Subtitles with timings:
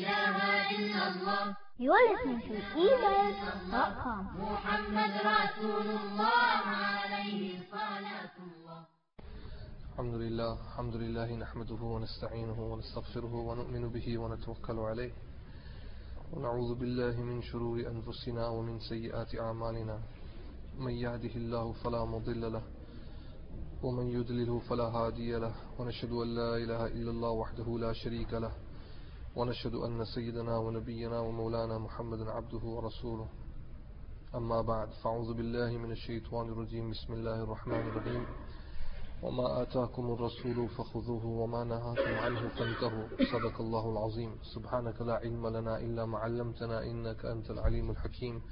[0.00, 0.36] إله
[0.76, 1.56] إلا الله.
[4.38, 7.42] محمد رسول الله عليه
[7.72, 8.78] صلاة الله
[9.92, 15.12] الحمد لله الحمد لله نحمده ونستعينه ونستغفره ونؤمن به ونتوكل عليه
[16.32, 19.96] ونعوذ بالله من شرور أنفسنا ومن سيئات أعمالنا
[20.78, 22.62] من يهده الله فلا مضل له
[23.82, 28.52] ومن يضلله فلا هادي له ونشهد أن لا إله إلا الله وحده لا شريك له
[29.36, 33.28] ونشهد أن سيدنا ونبينا ومولانا محمد عبده ورسوله.
[34.34, 36.90] أما بعد فأعوذ بالله من الشيطان الرجيم.
[36.90, 38.26] بسم الله الرحمن الرحيم.
[39.22, 43.08] وما آتاكم الرسول فخذوه وما نهاكم عنه فانتهوا.
[43.32, 44.32] صدق الله العظيم.
[44.54, 48.42] سبحانك لا علم لنا إلا ما علمتنا إنك أنت العليم الحكيم.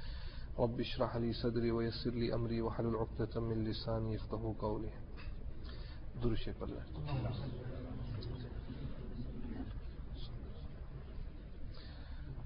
[0.59, 4.93] رب اشرح لي صدري ويسر لي أمري وحلل عقدة من لساني يفقه قولي.
[6.21, 6.85] درشي بالله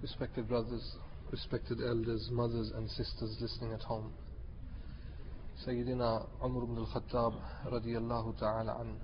[0.02, 0.96] Respected brothers,
[1.30, 4.14] respected elders, mothers and sisters listening at home.
[5.68, 7.34] Sayyidina Umar ibn al-Khattab
[7.70, 8.96] radiyallahu ta'ala an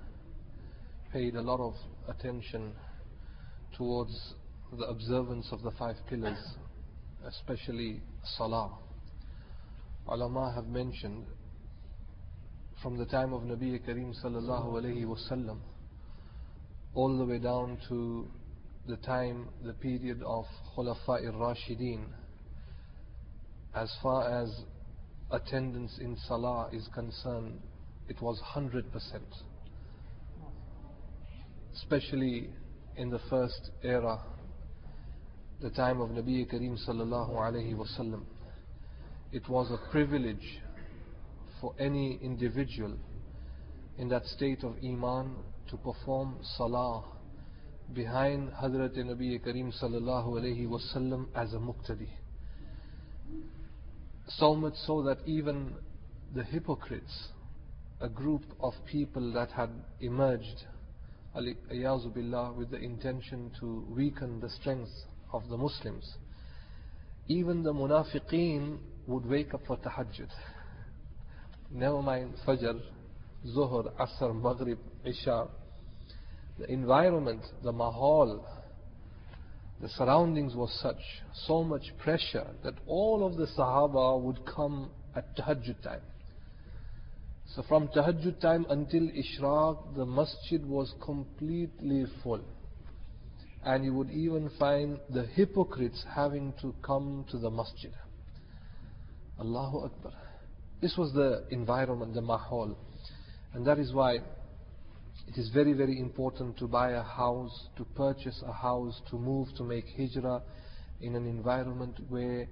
[1.12, 1.74] paid a lot of
[2.08, 2.72] attention
[3.76, 4.34] towards
[4.72, 6.38] the observance of the five pillars,
[7.28, 8.00] especially
[8.38, 8.78] Salah.
[10.08, 11.26] Ulama have mentioned
[12.82, 15.58] from the time of Nabi Kareem sallallahu alayhi wasallam
[16.94, 18.26] all the way down to
[18.86, 20.44] the time, the period of
[20.76, 22.04] Khulafa al-Rashideen,
[23.74, 24.48] as far as
[25.30, 27.60] attendance in Salah is concerned,
[28.08, 28.84] it was 100%.
[31.74, 32.50] Especially
[32.96, 34.20] in the first era,
[35.60, 38.22] the time of Nabi Kareem sallallahu alayhi wasallam.
[39.32, 40.60] It was a privilege
[41.60, 42.96] for any individual
[43.98, 45.34] in that state of Iman
[45.70, 47.04] to perform Salah
[47.94, 52.08] behind Hazrat Nabi Kareem sallallahu alayhi wasallam as a muqtadi.
[54.28, 55.74] So much so that even
[56.34, 57.28] the hypocrites,
[58.00, 60.64] a group of people that had emerged,
[61.34, 64.90] billah, with the intention to weaken the strength
[65.32, 66.16] of the Muslims,
[67.28, 70.28] even the munafiqeen would wake up for tahajjud.
[71.70, 72.80] Never mind Fajr,
[73.46, 75.48] Zuhr, Asr, Maghrib, Isha.
[76.58, 78.46] The environment, the mahal,
[79.80, 81.00] the surroundings was such,
[81.46, 86.00] so much pressure that all of the Sahaba would come at Tahajjud time.
[87.54, 92.40] So from Tahajjud time until Ishraq, the masjid was completely full.
[93.64, 97.92] And you would even find the hypocrites having to come to the masjid.
[99.38, 100.12] Allahu Akbar.
[100.80, 102.76] This was the environment, the mahal.
[103.52, 104.20] And that is why
[105.26, 109.48] it is very, very important to buy a house, to purchase a house, to move,
[109.56, 110.42] to make hijrah
[111.00, 112.46] in an environment where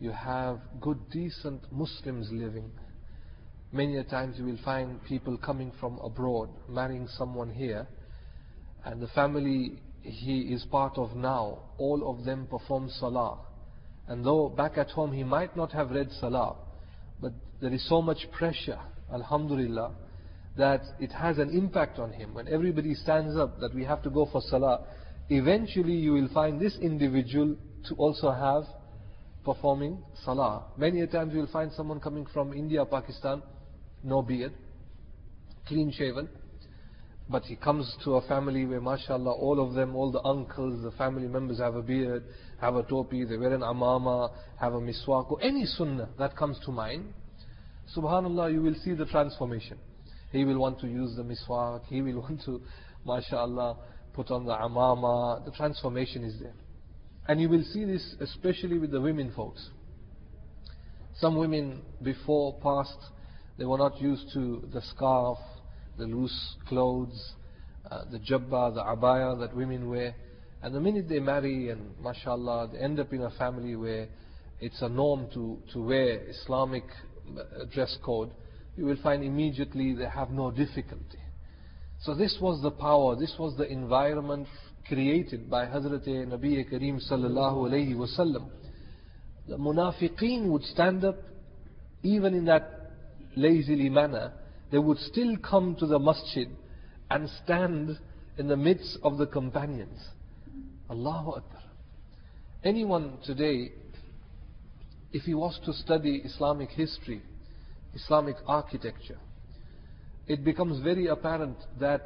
[0.00, 2.70] you have good, decent Muslims living.
[3.72, 7.86] Many a times you will find people coming from abroad, marrying someone here,
[8.84, 13.38] and the family he is part of now, all of them perform salah.
[14.06, 16.56] And though back at home he might not have read salah,
[17.20, 18.78] but there is so much pressure,
[19.12, 19.92] alhamdulillah,
[20.56, 22.34] that it has an impact on him.
[22.34, 24.86] When everybody stands up that we have to go for salah,
[25.28, 27.56] eventually you will find this individual
[27.88, 28.64] to also have
[29.44, 30.64] performing salah.
[30.76, 33.42] Many a times you will find someone coming from India, Pakistan,
[34.02, 34.52] no beard,
[35.66, 36.28] clean shaven,
[37.28, 40.90] but he comes to a family where mashallah all of them, all the uncles, the
[40.92, 42.22] family members have a beard,
[42.60, 46.58] have a topi, they wear an amama, have a miswak, or any sunnah that comes
[46.64, 47.12] to mind.
[47.96, 49.78] Subhanallah, you will see the transformation.
[50.34, 51.84] He will want to use the miswak.
[51.86, 52.60] He will want to,
[53.06, 53.76] mashallah,
[54.12, 55.44] put on the amama.
[55.44, 56.54] The transformation is there.
[57.28, 59.70] And you will see this especially with the women folks.
[61.18, 62.98] Some women before past,
[63.56, 65.38] they were not used to the scarf,
[65.96, 67.34] the loose clothes,
[67.88, 70.16] uh, the jabba, the abaya that women wear.
[70.62, 74.08] And the minute they marry and mashallah, they end up in a family where
[74.60, 76.84] it's a norm to, to wear Islamic
[77.72, 78.32] dress code,
[78.76, 81.18] you will find immediately they have no difficulty.
[82.00, 84.48] So this was the power, this was the environment
[84.86, 88.48] created by Hazrat Nabi Kareem sallallahu alayhi wasallam.
[89.48, 91.16] The munafiqeen would stand up
[92.02, 92.90] even in that
[93.36, 94.32] lazily manner.
[94.70, 96.48] They would still come to the masjid
[97.10, 97.98] and stand
[98.38, 100.00] in the midst of the companions.
[100.90, 101.62] Allahu Akbar.
[102.64, 103.72] Anyone today,
[105.12, 107.22] if he was to study Islamic history,
[107.94, 109.18] Islamic architecture,
[110.26, 112.02] it becomes very apparent that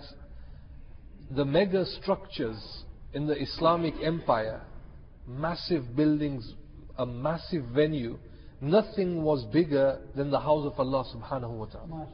[1.30, 4.62] the mega structures in the Islamic empire
[5.28, 6.54] massive buildings,
[6.96, 8.18] a massive venue,
[8.60, 12.08] nothing was bigger than the house of Allah subhanahu wa ta'ala.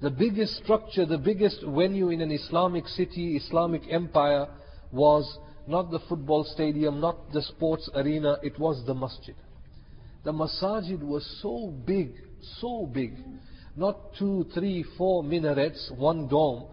[0.00, 4.46] The biggest structure, the biggest venue in an Islamic city, Islamic empire
[4.92, 9.34] was not the football stadium, not the sports arena, it was the masjid.
[10.24, 12.12] The masajid was so big,
[12.60, 13.16] so big.
[13.76, 16.64] Not two, three, four minarets, one dome.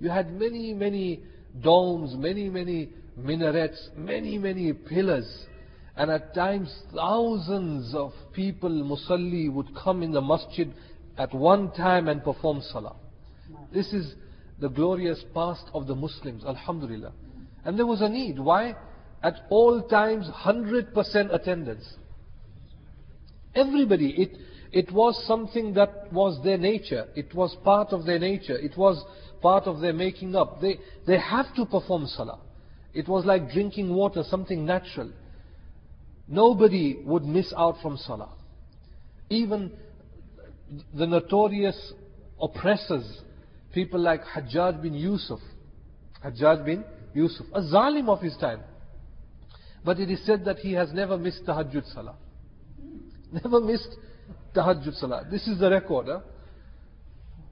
[0.00, 1.22] You had many, many
[1.60, 5.46] domes, many, many minarets, many, many pillars.
[5.96, 10.72] And at times thousands of people, musalli, would come in the masjid
[11.18, 12.96] at one time and perform salah.
[13.72, 14.14] This is
[14.58, 17.12] the glorious past of the Muslims, alhamdulillah.
[17.64, 18.38] And there was a need.
[18.38, 18.74] Why?
[19.22, 21.84] At all times, 100% attendance.
[23.54, 24.36] Everybody, it,
[24.72, 27.06] it was something that was their nature.
[27.14, 28.56] It was part of their nature.
[28.56, 29.04] It was
[29.42, 30.62] part of their making up.
[30.62, 32.40] They, they have to perform salah.
[32.94, 35.10] It was like drinking water, something natural.
[36.26, 38.30] Nobody would miss out from salah.
[39.28, 39.72] Even
[40.94, 41.92] the notorious
[42.40, 43.20] oppressors,
[43.74, 45.40] people like Hajjaj bin Yusuf,
[46.24, 48.60] Hajjaj bin Yusuf, a zalim of his time.
[49.84, 52.16] But it is said that he has never missed tahajjud salah.
[53.32, 53.96] Never missed
[54.54, 55.26] tahajjud salah.
[55.30, 56.06] This is the record.
[56.08, 56.20] Huh?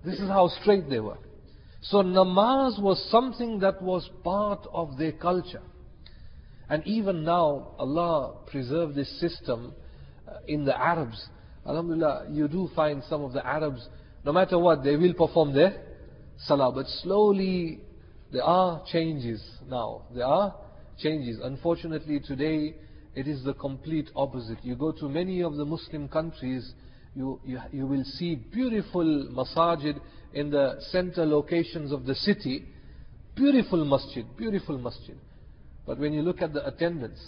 [0.04, 1.18] This is how straight they were.
[1.82, 5.62] So namaz was something that was part of their culture.
[6.68, 9.74] And even now, Allah preserved this system
[10.28, 11.20] uh, in the Arabs.
[11.66, 13.86] Alhamdulillah, you do find some of the Arabs,
[14.24, 15.82] no matter what, they will perform their
[16.46, 16.70] salah.
[16.72, 17.80] But slowly,
[18.32, 20.02] there are changes now.
[20.14, 20.54] There are
[20.98, 21.40] changes.
[21.42, 22.76] Unfortunately, today,
[23.14, 24.58] it is the complete opposite.
[24.62, 26.72] You go to many of the Muslim countries,
[27.14, 30.00] you, you, you will see beautiful masajid
[30.32, 32.64] in the center locations of the city.
[33.34, 35.16] Beautiful masjid, beautiful masjid.
[35.86, 37.20] But when you look at the attendance,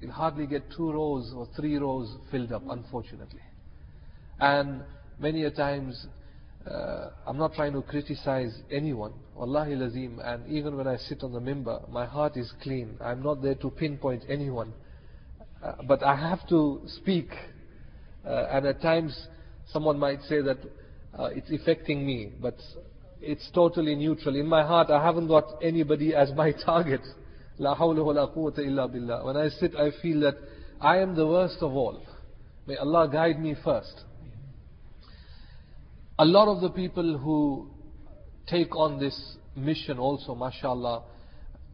[0.00, 3.42] you'll hardly get two rows or three rows filled up, unfortunately.
[4.40, 4.82] And
[5.20, 6.06] many a times,
[6.68, 11.32] uh, I'm not trying to criticize anyone, Wallahi lazim, and even when I sit on
[11.32, 12.96] the mimbar, my heart is clean.
[13.00, 14.72] I'm not there to pinpoint anyone.
[15.62, 17.28] Uh, but I have to speak,
[18.24, 19.28] uh, and at times
[19.72, 20.58] someone might say that
[21.18, 22.56] uh, it's affecting me, but
[23.20, 24.36] it's totally neutral.
[24.36, 27.00] In my heart, I haven't got anybody as my target.
[27.58, 29.24] La hawla wa la quwwata illa billah.
[29.24, 30.36] When I sit, I feel that
[30.80, 32.00] I am the worst of all.
[32.66, 34.04] May Allah guide me first.
[36.20, 37.68] A lot of the people who
[38.46, 41.02] take on this mission also, mashallah,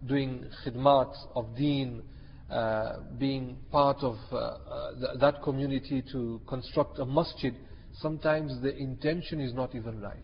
[0.06, 2.02] doing khidmat of deen,
[2.54, 7.52] uh, being part of uh, uh, th- that community to construct a masjid,
[7.94, 10.22] sometimes the intention is not even right.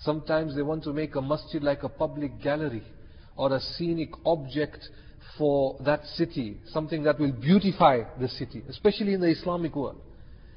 [0.00, 2.82] Sometimes they want to make a masjid like a public gallery
[3.36, 4.80] or a scenic object
[5.38, 10.00] for that city, something that will beautify the city, especially in the Islamic world.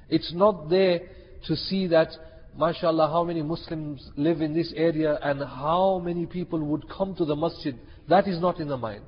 [0.10, 1.00] It's not there
[1.46, 2.08] to see that,
[2.58, 7.26] mashallah, how many Muslims live in this area and how many people would come to
[7.26, 7.78] the masjid.
[8.10, 9.04] That is not in the mind.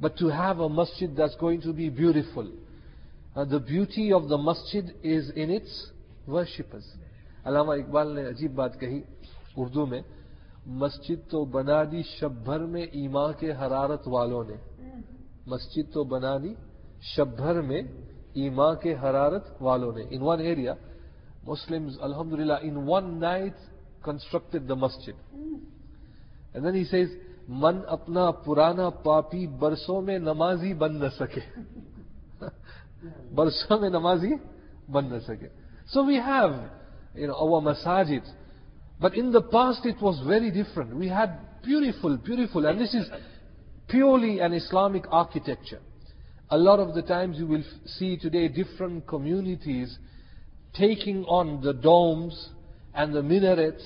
[0.00, 2.50] But to have a masjid that's going to be beautiful.
[3.34, 5.90] And the beauty of the masjid is in its
[6.26, 6.86] worshippers.
[7.46, 9.00] علامہ اقبال نے عجیب بات کہی
[9.56, 10.00] اردو میں
[10.82, 14.56] مسجد تو بنا دی شب بھر میں ایمان کے حرارت والوں نے
[15.52, 16.52] مسجد تو بنا دی
[17.14, 17.82] شب بھر میں
[18.42, 20.74] ایمان کے حرارت والوں نے in one area
[21.46, 23.54] Muslims, Alhamdulillah, in one night
[24.02, 25.14] constructed the masjid.
[26.52, 27.08] And then he says,
[27.49, 31.41] मन अपना पुराना पापी बरसों में नमाजी बन न सके
[33.35, 34.33] बरसों में नमाजी
[34.89, 35.49] बन न सके
[35.87, 36.69] So we have,
[37.15, 38.23] you know, our masajid.
[38.99, 40.95] But in the past it was very different.
[40.95, 43.09] We had beautiful, beautiful, and this is
[43.89, 45.81] purely an Islamic architecture.
[46.49, 49.97] A lot of the times you will f- see today different communities
[50.73, 52.49] taking on the domes
[52.93, 53.83] and the minarets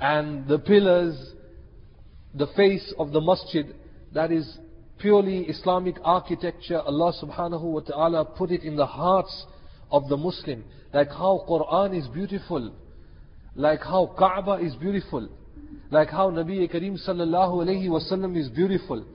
[0.00, 1.14] and the pillars,
[2.37, 3.75] the face of the masjid.
[4.13, 4.57] That is
[4.99, 6.79] purely Islamic architecture.
[6.79, 9.45] Allah subhanahu wa ta'ala put it in the hearts
[9.91, 10.63] of the Muslim.
[10.93, 12.73] Like how Quran is beautiful.
[13.55, 15.29] Like how Kaaba is beautiful.
[15.89, 19.05] Like how Nabi Kareem sallallahu alayhi wasallam is beautiful.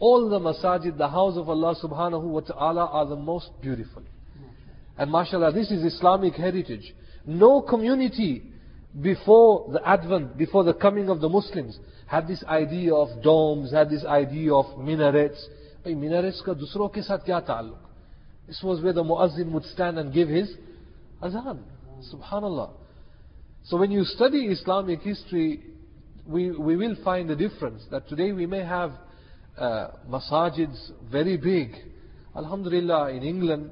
[0.00, 4.02] All the masajid, the house of Allah subhanahu wa ta'ala are the most beautiful.
[4.96, 6.94] And mashallah, this is Islamic heritage.
[7.26, 8.42] No community
[9.00, 13.90] before the advent, before the coming of the Muslims, had this idea of domes, had
[13.90, 15.46] this idea of minarets.
[15.84, 17.76] Hey, minarets ka dusro ke?
[18.46, 20.50] This was where the muazzin would stand and give his
[21.22, 21.62] azan.
[22.12, 22.70] Subhanallah.
[23.64, 25.62] So when you study Islamic history,
[26.26, 28.92] we, we will find the difference that today we may have
[29.58, 31.74] uh, masajids very big.
[32.34, 33.70] Alhamdulillah, in England,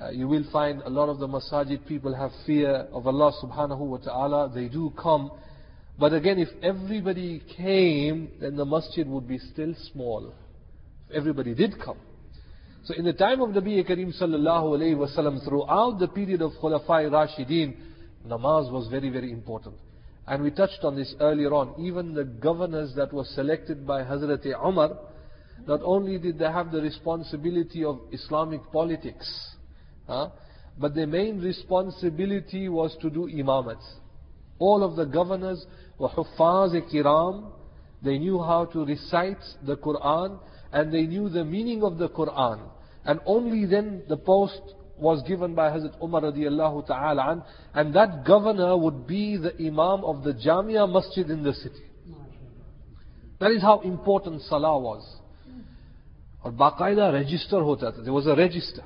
[0.00, 3.78] uh, you will find a lot of the masajid people have fear of Allah subhanahu
[3.78, 4.52] wa ta'ala.
[4.54, 5.32] They do come.
[6.02, 10.34] But again, if everybody came, then the masjid would be still small.
[11.08, 11.98] If everybody did come.
[12.82, 17.08] So in the time of Nabi Kareem sallallahu alayhi wasallam, throughout the period of Khulafai
[17.08, 17.76] Rashideen,
[18.26, 19.76] namaz was very, very important.
[20.26, 21.80] And we touched on this earlier on.
[21.80, 24.98] Even the governors that were selected by Hazrat Umar,
[25.68, 29.54] not only did they have the responsibility of Islamic politics,
[30.08, 30.30] huh,
[30.76, 33.78] but their main responsibility was to do imamat.
[34.62, 35.66] All of the governors
[35.98, 37.50] were huffaz kiram.
[38.00, 40.38] They knew how to recite the Quran
[40.72, 42.60] and they knew the meaning of the Quran.
[43.04, 44.62] And only then the post
[44.96, 47.42] was given by Hazrat Umar radiallahu ta'ala an,
[47.74, 51.82] and that governor would be the Imam of the Jamia Masjid in the city.
[53.40, 55.04] That is how important Salah was.
[56.44, 58.84] Or baqaida register hota There was a register.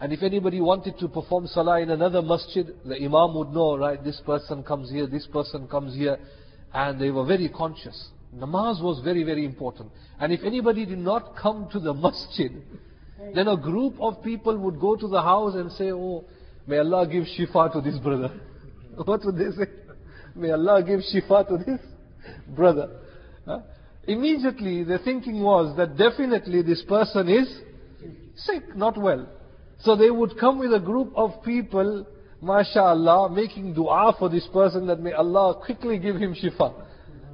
[0.00, 4.02] And if anybody wanted to perform Salah in another masjid, the Imam would know, right,
[4.02, 6.18] this person comes here, this person comes here.
[6.72, 8.10] And they were very conscious.
[8.36, 9.90] Namaz was very, very important.
[10.20, 12.52] And if anybody did not come to the masjid,
[13.34, 16.24] then a group of people would go to the house and say, Oh,
[16.66, 18.30] may Allah give shifa to this brother.
[19.04, 19.70] what would they say?
[20.36, 21.80] May Allah give shifa to this
[22.48, 23.00] brother.
[23.44, 23.60] Huh?
[24.06, 27.48] Immediately the thinking was that definitely this person is
[28.36, 29.28] sick, not well.
[29.80, 32.06] So they would come with a group of people,
[32.42, 36.74] mashallah, making dua for this person that may Allah quickly give him shifa.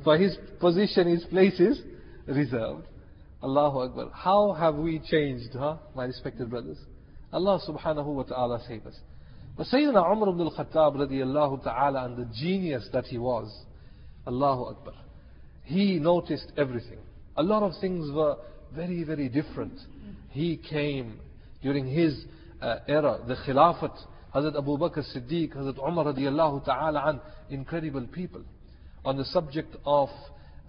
[0.02, 1.80] For his position, his place is
[2.26, 2.86] reserved.
[3.42, 4.10] Allahu Akbar.
[4.12, 6.78] How have we changed, huh, my respected brothers?
[7.32, 8.94] Allah subhanahu wa ta'ala save us.
[9.56, 13.50] But Sayyidina Umar ibn al-Khattab radiallahu ta'ala and the genius that he was,
[14.26, 14.94] Allahu Akbar.
[15.64, 16.98] He noticed everything.
[17.36, 18.36] A lot of things were
[18.74, 19.78] very, very different.
[20.30, 21.20] He came
[21.62, 22.24] during his
[22.64, 23.94] uh, era, the Khilafat,
[24.34, 28.42] Hazrat Abu Bakr Siddiq, Hazrat Umar radiallahu ta'ala an, incredible people.
[29.04, 30.08] On the subject of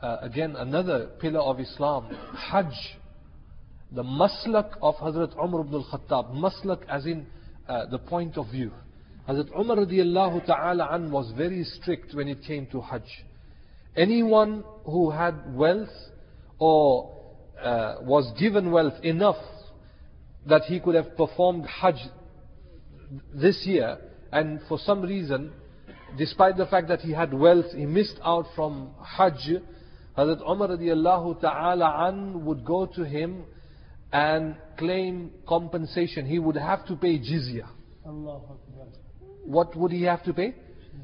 [0.02, 2.98] uh, again another pillar of Islam, Hajj.
[3.92, 7.26] The maslak of Hazrat Umar ibn al-Khattab, maslak as in
[7.68, 8.72] uh, the point of view.
[9.28, 13.26] Hazrat Umar radiallahu ta'ala an was very strict when it came to Hajj.
[13.96, 15.88] Anyone who had wealth
[16.60, 17.12] or
[17.62, 19.38] uh, was given wealth enough
[20.48, 21.96] that he could have performed Hajj
[23.34, 23.98] this year,
[24.32, 25.52] and for some reason,
[26.18, 29.62] despite the fact that he had wealth, he missed out from Hajj,
[30.18, 33.44] Hazrat Umar radiallahu ta'ala an would go to him
[34.14, 36.26] and claim compensation.
[36.26, 37.68] He would have to pay jizya.
[39.46, 40.56] What would he have to pay?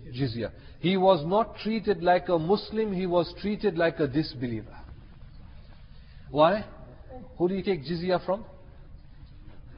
[0.08, 0.52] Jizya.
[0.80, 4.78] He was not treated like a Muslim, he was treated like a disbeliever.
[6.30, 6.66] Why?
[7.38, 8.46] Who do you take jizya from?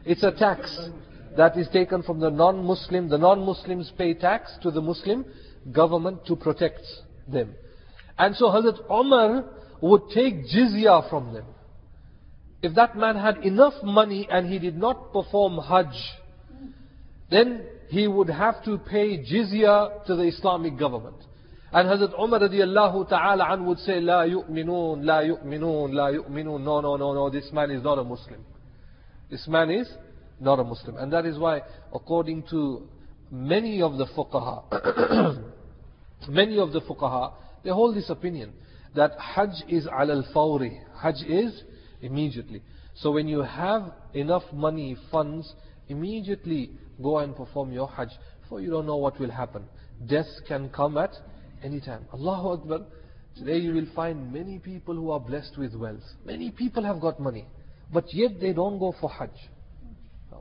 [0.05, 0.89] It's a tax
[1.37, 3.09] that is taken from the non-Muslim.
[3.09, 5.25] The non-Muslims pay tax to the Muslim
[5.71, 6.81] government to protect
[7.27, 7.55] them.
[8.17, 9.45] And so Hazrat Umar
[9.81, 11.45] would take jizya from them.
[12.61, 15.95] If that man had enough money and he did not perform Hajj,
[17.29, 21.17] then he would have to pay jizya to the Islamic government.
[21.71, 26.63] And Hazrat Umar radiallahu ta'ala would say, La yu'minun, la yu'minun, la yu'minun.
[26.63, 28.45] No, no, no, no, this man is not a Muslim.
[29.33, 29.89] This man is
[30.39, 30.95] not a Muslim.
[30.97, 31.61] And that is why,
[31.91, 32.87] according to
[33.31, 35.41] many of the fuqaha,
[36.29, 38.53] many of the fuqaha, they hold this opinion
[38.95, 40.79] that Hajj is al fawri.
[41.01, 41.63] Hajj is
[42.03, 42.61] immediately.
[42.93, 45.51] So when you have enough money, funds,
[45.87, 46.69] immediately
[47.01, 48.09] go and perform your Hajj.
[48.47, 49.65] For you don't know what will happen.
[50.07, 51.15] Death can come at
[51.63, 52.05] any time.
[52.13, 52.81] Allahu Akbar.
[53.35, 56.03] Today you will find many people who are blessed with wealth.
[56.23, 57.47] Many people have got money.
[57.93, 59.29] But yet they don't go for Hajj.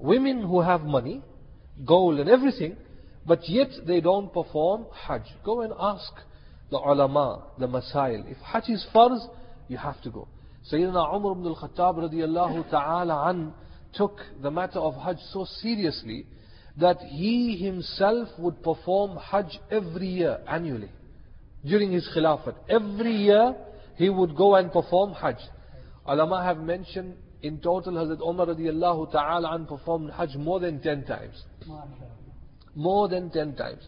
[0.01, 1.23] Women who have money,
[1.85, 2.77] gold and everything,
[3.27, 5.23] but yet they don't perform Hajj.
[5.45, 6.13] Go and ask
[6.71, 8.29] the ulama, the masail.
[8.31, 9.21] If Hajj is farz,
[9.69, 10.29] you have to go.
[10.73, 13.53] Sayyidina Umar ibn al-Khattab radiallahu ta'ala an
[13.95, 16.27] took the matter of Hajj so seriously
[16.79, 20.91] that he himself would perform Hajj every year, annually,
[21.65, 22.55] during his Khilafat.
[22.71, 23.55] Every year
[23.97, 25.37] he would go and perform Hajj.
[26.07, 31.05] Ulama have mentioned in total Hazrat Umar radiallahu ta'ala an performed Hajj more than 10
[31.05, 31.43] times.
[32.75, 33.83] More than 10 times.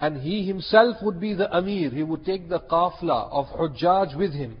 [0.00, 1.90] And he himself would be the Amir.
[1.90, 4.56] He would take the qafla of Hujjaj with him.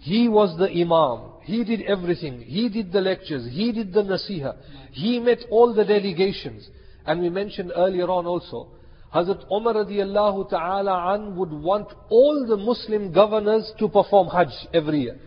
[0.00, 1.30] He was the Imam.
[1.42, 2.40] He did everything.
[2.40, 3.48] He did the lectures.
[3.50, 4.56] He did the nasiha.
[4.90, 6.68] He met all the delegations.
[7.06, 8.68] And we mentioned earlier on also,
[9.14, 15.02] Hazrat Umar radiallahu ta'ala an would want all the Muslim governors to perform Hajj every
[15.02, 15.18] year.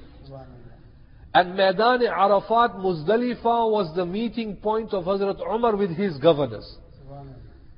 [1.34, 6.78] And Maidan Arafat, Muzdalifah was the meeting point of Hazrat Umar with his governors.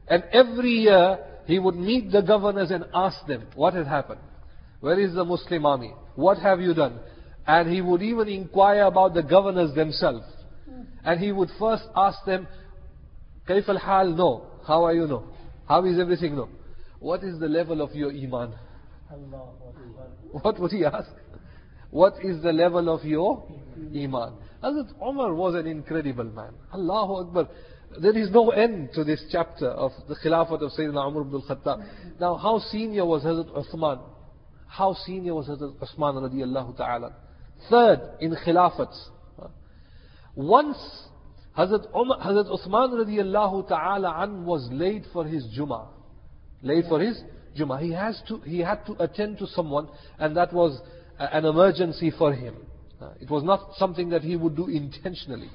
[0.07, 4.21] And every year, he would meet the governors and ask them, what has happened?
[4.81, 5.93] Where is the Muslim army?
[6.14, 7.00] What have you done?
[7.47, 10.25] And he would even inquire about the governors themselves.
[11.05, 12.47] And he would first ask them,
[13.49, 14.17] كيف الحال?
[14.17, 14.47] No.
[14.67, 15.07] How are you?
[15.07, 15.25] No.
[15.67, 16.37] How is everything?
[16.37, 16.49] No.
[17.00, 18.52] What is the level of your iman?
[20.43, 21.11] What would he ask?
[21.94, 23.44] What is the level of your
[23.96, 24.34] iman?
[24.64, 26.54] Hazrat Umar was an incredible man.
[26.74, 27.48] Allahu Akbar.
[28.02, 32.20] There is no end to this chapter of the Khilafat of Sayyidina Umar ibn al-Khattab.
[32.20, 34.02] Now, how senior was Hazrat Uthman?
[34.66, 37.14] How senior was Hazrat Uthman radiallahu ta'ala?
[37.70, 38.92] Third, in Khilafat.
[40.34, 40.80] Once
[41.56, 45.90] Hazrat, Umar, Hazrat Uthman radiallahu ta'ala an was late for his Jummah.
[46.64, 47.22] Late for his
[47.56, 47.80] Jummah.
[47.80, 50.82] He, has to, he had to attend to someone and that was
[51.20, 52.55] an emergency for him.
[53.01, 55.50] Uh, it was not something that he would do intentionally.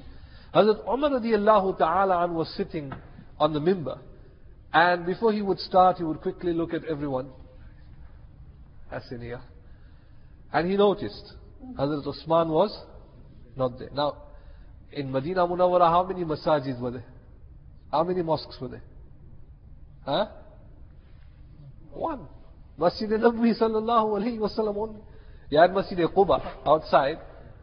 [0.53, 2.91] Hazrat Umar radiallahu ta'ala was sitting
[3.39, 3.99] on the mimbar.
[4.73, 7.29] And before he would start, he would quickly look at everyone.
[9.09, 9.41] Here.
[10.51, 11.33] And he noticed
[11.77, 12.75] Hazrat Usman was
[13.55, 13.89] not there.
[13.93, 14.17] Now,
[14.91, 17.05] in Medina Munawwara, how many masajids were there?
[17.91, 18.83] How many mosques were there?
[20.05, 20.27] Huh?
[21.91, 22.27] One.
[22.77, 25.01] Masjid al-Nabi sallallahu alayhi wa sallam only.
[25.50, 27.18] You had Masjid Quba outside.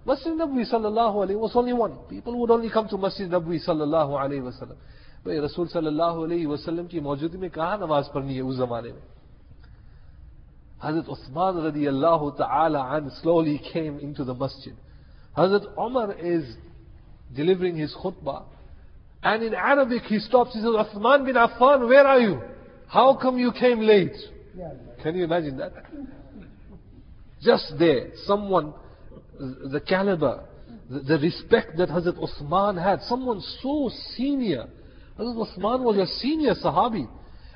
[0.06, 1.98] Masjid Nabi sallallahu alayhi was only one.
[2.10, 4.78] People would only come to Masjid Nabi sallallahu alayhi wa sallam.
[5.26, 9.02] भाई रसूल सल्लल्लाहु अलैहि वसल्लम की मौजूदगी में कहाँ नमाज पढ़नी है उस जमाने में
[10.82, 14.74] Hazrat Uthman radiallahu ta'ala and slowly came into the masjid.
[15.38, 16.56] Hazrat Umar is
[17.36, 18.46] delivering his khutbah.
[19.22, 22.42] And in Arabic he stops, he says, Uthman bin Affan, where are you?
[22.88, 24.18] How come you came late?
[25.04, 25.74] Can you imagine that?
[27.47, 28.75] Just there, someone,
[29.39, 30.43] the caliber,
[30.91, 34.67] the, respect that Hazrat Uthman had, someone so senior.
[35.17, 37.09] Hazrat Uthman was a senior Sahabi.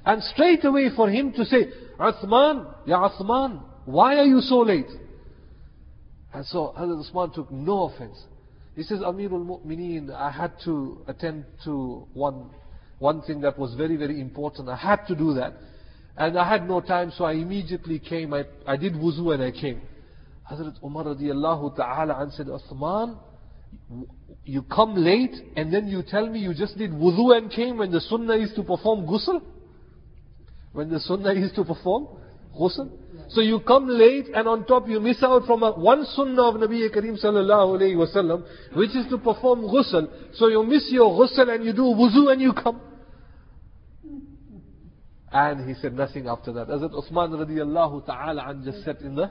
[0.05, 1.67] And straight away for him to say,
[1.99, 4.87] Uthman, Ya Uthman, why are you so late?
[6.33, 8.23] And so Hazrat Uthman took no offense.
[8.77, 12.51] He says, Amirul Mu'mineen, I had to attend to one,
[13.01, 14.69] one thing that was very, very important.
[14.69, 15.55] I had to do that.
[16.21, 18.35] And I had no time, so I immediately came.
[18.35, 19.81] I, I did wuzu and I came.
[20.53, 23.17] Hazrat Umar radiallahu ta'ala and said, Uthman,
[24.45, 27.91] you come late and then you tell me you just did wudu and came when
[27.91, 29.41] the sunnah is to perform ghusl?
[30.73, 32.09] When the sunnah is to perform
[32.55, 32.91] ghusl?
[33.31, 36.57] So you come late and on top you miss out from a, one sunnah of
[36.57, 38.45] Nabi Kareem sallallahu alayhi wasallam,
[38.77, 40.07] which is to perform ghusl.
[40.35, 42.90] So you miss your ghusl and you do wuzu and you come.
[45.33, 46.69] And he said nothing after that.
[46.69, 49.31] Hazrat Uthman radiallahu ta'ala and just sat in the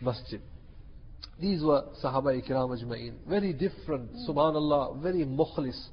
[0.00, 0.40] masjid.
[1.40, 3.14] These were Sahaba Ikram Ajma'in.
[3.28, 5.88] Very different, subhanallah, very mukhlis.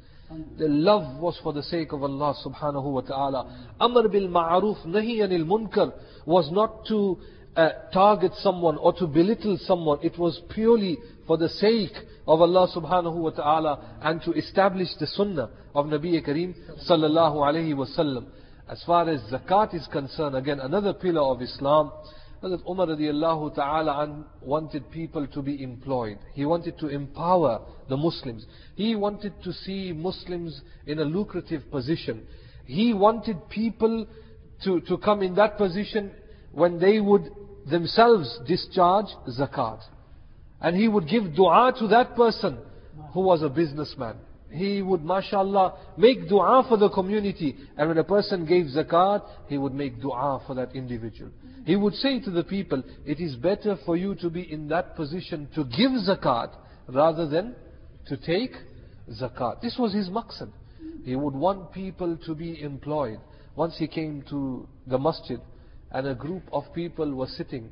[0.59, 3.71] The love was for the sake of Allah subhanahu wa ta'ala.
[3.79, 5.91] Amr bil ma'aruf, nahi anil munkar
[6.27, 7.17] was not to
[7.55, 9.97] uh, target someone or to belittle someone.
[10.03, 11.95] It was purely for the sake
[12.27, 16.53] of Allah subhanahu wa ta'ala and to establish the sunnah of Nabi Kareem
[16.87, 18.27] sallallahu alayhi wa sallam.
[18.69, 21.91] As far as zakat is concerned, again another pillar of Islam,
[22.43, 26.19] Hazrat Umar radiallahu ta'ala wanted people to be employed.
[26.33, 28.45] He wanted to empower the Muslims.
[28.75, 32.27] He wanted to see Muslims in a lucrative position.
[32.65, 34.05] He wanted people
[34.63, 36.11] to, to come in that position
[36.51, 37.29] when they would
[37.69, 39.81] themselves discharge zakat.
[40.61, 42.59] And he would give dua to that person
[43.13, 44.17] who was a businessman.
[44.51, 47.55] He would, mashallah, make dua for the community.
[47.77, 51.31] And when a person gave zakat, he would make dua for that individual.
[51.65, 54.95] He would say to the people, it is better for you to be in that
[54.95, 56.55] position to give zakat
[56.87, 57.55] rather than
[58.07, 58.53] to take
[59.21, 59.61] zakat.
[59.61, 60.49] This was his maqsad.
[61.03, 63.19] He would want people to be employed.
[63.55, 65.39] Once he came to the masjid
[65.91, 67.69] and a group of people were sitting.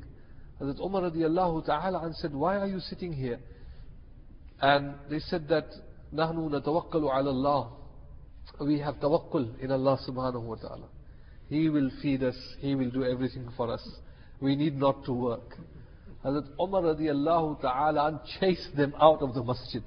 [0.60, 3.38] Hazrat Umar radiallahu ta'ala and said, why are you sitting here?
[4.60, 5.66] And they said that,
[6.13, 7.69] نحن نتوكل على الله.
[8.59, 10.87] We have tawakkul in Allah subhanahu wa ta'ala.
[11.49, 13.87] He will feed us, He will do everything for us.
[14.39, 15.57] We need not to work.
[16.23, 19.83] Hazrat Umar radiallahu ta'ala chased them out of the masjid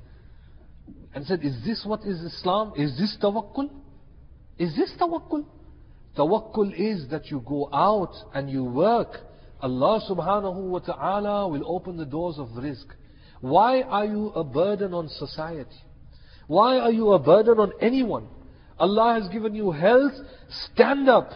[1.14, 2.72] and said, Is this what is Islam?
[2.76, 3.70] Is this tawakkul?
[4.58, 5.44] Is this tawakkul?
[6.16, 9.18] Tawakkul is that you go out and you work.
[9.60, 12.86] Allah subhanahu wa ta'ala will open the doors of rizq.
[13.40, 15.76] Why are you a burden on society?
[16.51, 18.27] Why are you a burden on anyone?
[18.77, 20.11] Allah has given you health,
[20.65, 21.31] stand up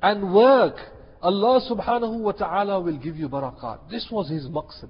[0.00, 0.76] and work.
[1.20, 3.90] Allah subhanahu wa ta'ala will give you barakat.
[3.90, 4.88] This was his maqsad.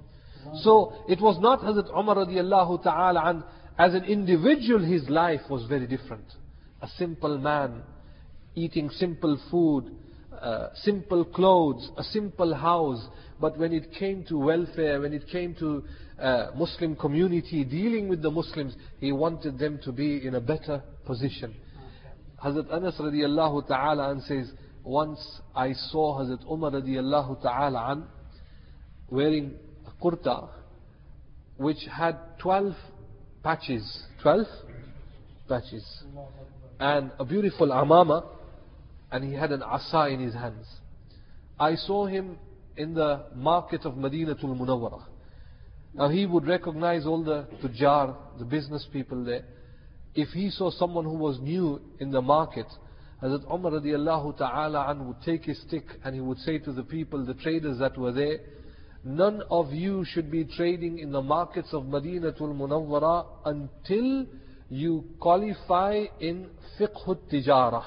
[0.63, 3.43] So it was not Hazrat Umar radiallahu ta'ala an,
[3.77, 6.23] as an individual his life was very different.
[6.81, 7.81] A simple man,
[8.55, 9.93] eating simple food,
[10.75, 13.05] simple clothes, a simple house.
[13.39, 15.83] But when it came to welfare, when it came to
[16.19, 20.81] uh, Muslim community, dealing with the Muslims, he wanted them to be in a better
[21.05, 21.53] position.
[22.43, 24.51] Hazrat Anas radiallahu ta'ala an says,
[24.83, 25.19] once
[25.55, 28.03] I saw Hazrat Umar radiallahu ta'ala an
[29.09, 30.49] wearing a kurta
[31.57, 32.73] which had 12
[33.43, 34.45] patches, 12
[35.47, 36.03] patches,
[36.79, 38.25] and a beautiful amama,
[39.11, 40.67] and he had an asa in his hands.
[41.59, 42.37] I saw him
[42.77, 45.03] in the market of Madinatul Munawwarah.
[45.93, 49.45] Now he would recognize all the tujjar, the business people there.
[50.13, 52.67] If he saw someone who was new in the market,
[53.23, 56.83] Hazrat Umar radiallahu ta'ala an would take his stick and he would say to the
[56.83, 58.39] people, the traders that were there,
[59.05, 64.25] none of you should be trading in the markets of Madinatul Munawwara until
[64.69, 67.83] you qualify in fiqh tijara.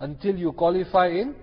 [0.00, 1.34] Until you qualify in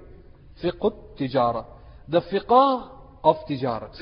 [0.63, 1.65] fiqh tijara.
[2.07, 2.89] The fiqh
[3.23, 3.95] of tijarat.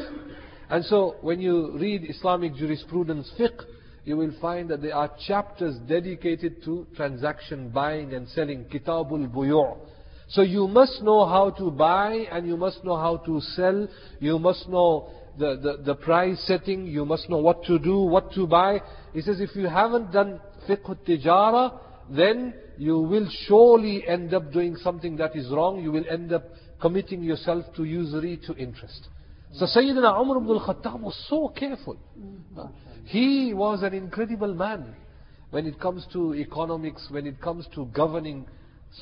[0.69, 3.63] And so when you read Islamic jurisprudence fiqh,
[4.05, 9.77] you will find that there are chapters dedicated to transaction, buying and selling, kitabul buyu'.
[10.29, 13.87] So you must know how to buy and you must know how to sell.
[14.19, 16.85] You must know the, the, the price setting.
[16.85, 18.81] You must know what to do, what to buy.
[19.13, 21.79] He says if you haven't done fiqh tijara,
[22.09, 25.81] then you will surely end up doing something that is wrong.
[25.81, 26.43] You will end up
[26.81, 29.07] committing yourself to usury, to interest.
[29.53, 31.97] So Sayyidina Umar ibn al-Khattab was so careful.
[33.05, 34.95] He was an incredible man
[35.49, 38.45] when it comes to economics, when it comes to governing.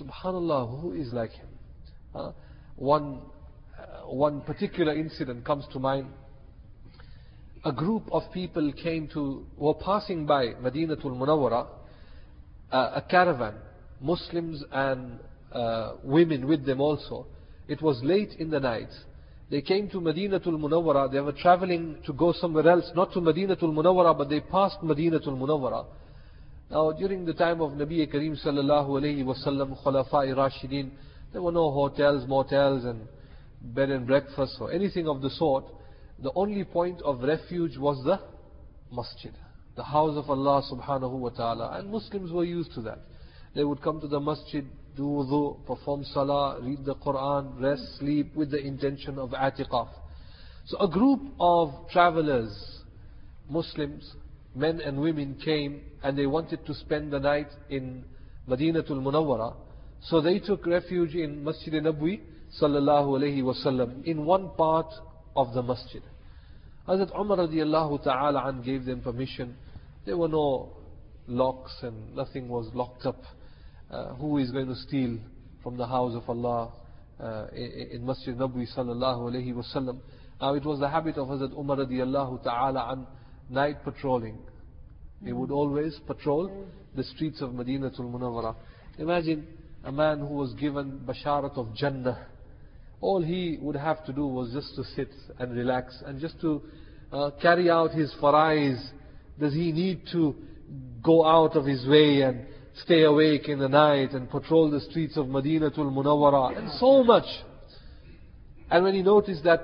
[0.02, 1.48] Subhanallah, who is like him?
[2.78, 3.22] One,
[3.78, 6.08] uh, one particular incident comes to mind.
[7.66, 11.68] A group of people came to, were passing by Madinatul Munawwara, uh,
[12.72, 13.56] a caravan,
[14.02, 15.20] Muslims and
[15.52, 17.26] uh, women with them also.
[17.68, 18.90] It was late in the night.
[19.50, 21.12] They came to Madinatul Munawwara.
[21.12, 25.38] They were traveling to go somewhere else, not to Madinatul Munawwara, but they passed Madinatul
[25.38, 25.86] Munawwara.
[26.70, 30.92] Now, during the time of Nabi Kareem sallallahu alayhi wasallam, Khulafa'i Rashidin,
[31.32, 33.08] there were no hotels, motels, and
[33.62, 35.66] bed and breakfast or anything of the sort.
[36.20, 38.20] The only point of refuge was the
[38.94, 39.34] masjid,
[39.78, 41.78] the house of Allah subhanahu wa ta'ala.
[41.78, 43.00] And Muslims were used to that.
[43.56, 48.36] They would come to the masjid, do wudu, perform salah, read the Quran, rest, sleep
[48.36, 49.88] with the intention of atiqaf.
[50.66, 52.52] So a group of travelers,
[53.50, 54.16] Muslims,
[54.56, 58.04] men and women came and they wanted to spend the night in
[58.50, 59.56] Madinatul Munawwara.
[60.02, 62.22] So they took refuge in Masjid Nabwi
[62.60, 64.92] sallallahu alayhi wasallam in one part
[65.36, 66.02] of the masjid.
[66.88, 69.56] Hazrat Umar radiallahu ta'ala an gave them permission.
[70.06, 70.74] There were no
[71.28, 73.22] locks and nothing was locked up.
[73.92, 75.18] Uh, who is going to steal
[75.64, 76.74] from the house of Allah
[77.22, 80.00] uh, in Masjid Nabwi sallallahu alayhi wasallam?
[80.42, 83.08] Now it was the habit of Hazrat Umar radiallahu ta'ala an
[83.50, 84.38] night patrolling.
[85.24, 88.56] He would always patrol the streets of Madinatul Munawwara.
[89.00, 89.48] Imagine
[89.84, 92.28] a man who was given basharat of Jannah.
[93.00, 96.62] All he would have to do was just to sit and relax and just to
[97.12, 98.78] uh, carry out his farais.
[99.40, 100.36] Does he need to
[101.04, 102.46] go out of his way and
[102.84, 107.26] stay awake in the night and patrol the streets of Madinatul Munawwara and so much.
[108.70, 109.62] And when he noticed that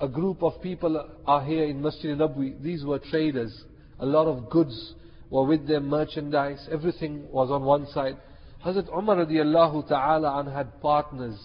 [0.00, 3.64] a group of people are here in Masjid Nabwi, these were traders.
[3.98, 4.94] A lot of goods
[5.30, 8.16] were with them, merchandise, everything was on one side.
[8.64, 11.38] Hazrat Umar radiallahu ta'ala had partners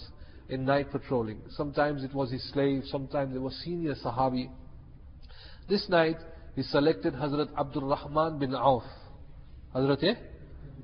[0.49, 1.39] in night patrolling.
[1.49, 4.49] Sometimes it was his slave, sometimes they were senior Sahabi.
[5.69, 6.17] This night,
[6.56, 8.84] he selected Hazrat Abdul Rahman bin Auf.
[9.73, 10.15] Hazrat eh?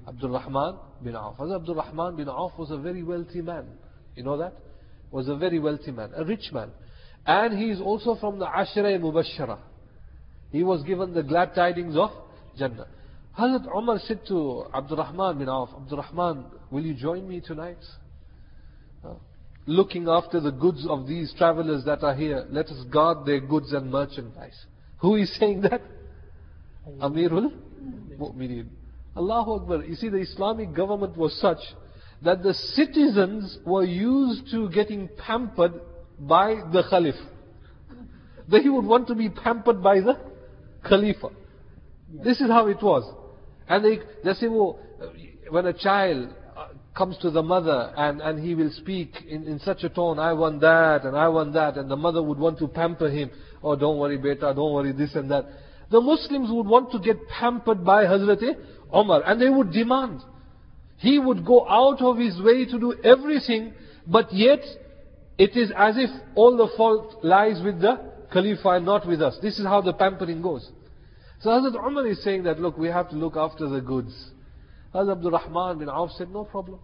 [0.08, 1.38] Abdul Rahman bin Auf.
[1.38, 3.66] Hazrat Abdul Rahman bin Auf was a very wealthy man.
[4.16, 4.54] You know that?
[5.12, 6.72] Was a very wealthy man, a rich man.
[7.26, 9.60] And he is also from the Ashra Mubashara.
[10.52, 12.10] He was given the glad tidings of
[12.58, 12.88] Jannah.
[13.38, 17.78] Hazrat Umar said to Abdul Rahman bin Auf, Abdul Rahman, will you join me tonight?
[19.66, 23.72] Looking after the goods of these travelers that are here, let us guard their goods
[23.74, 24.66] and merchandise.
[25.00, 25.82] Who is saying that?
[27.00, 27.54] Amirul
[28.18, 28.68] Mu'mineen.
[29.16, 29.84] Allahu Akbar.
[29.84, 31.60] You see, the Islamic government was such
[32.22, 35.74] that the citizens were used to getting pampered
[36.20, 37.16] by the Khalif.
[38.50, 40.20] They would want to be pampered by the
[40.88, 41.30] Khalifa.
[42.12, 43.04] This is how it was.
[43.68, 44.80] And they, they say, well,
[45.50, 46.34] when a child
[46.96, 50.34] comes to the mother and, and he will speak in, in such a tone, I
[50.34, 53.32] want that and I want that, and the mother would want to pamper him.
[53.64, 55.46] Oh, don't worry, beta, don't worry, this and that.
[55.92, 58.42] The Muslims would want to get pampered by Hazrat
[58.94, 60.22] Umar and they would demand.
[60.98, 63.74] He would go out of his way to do everything,
[64.06, 64.60] but yet
[65.38, 67.98] it is as if all the fault lies with the
[68.32, 69.38] Khalifa and not with us.
[69.42, 70.70] This is how the pampering goes.
[71.42, 74.14] So Hazrat Umar is saying that, look, we have to look after the goods.
[74.94, 76.80] Hazrat Abdul Rahman bin Auf said, no problem.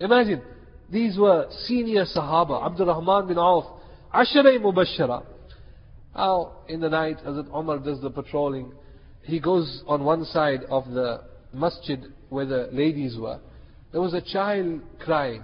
[0.00, 0.42] Imagine,
[0.90, 3.64] these were senior Sahaba, Abdul Rahman bin Auf,
[4.12, 5.24] Asharay Mubashara.
[6.14, 8.72] Now, in the night, Hazrat Umar does the patrolling.
[9.22, 11.22] He goes on one side of the
[11.52, 13.38] masjid where the ladies were.
[13.92, 15.42] There was a child crying.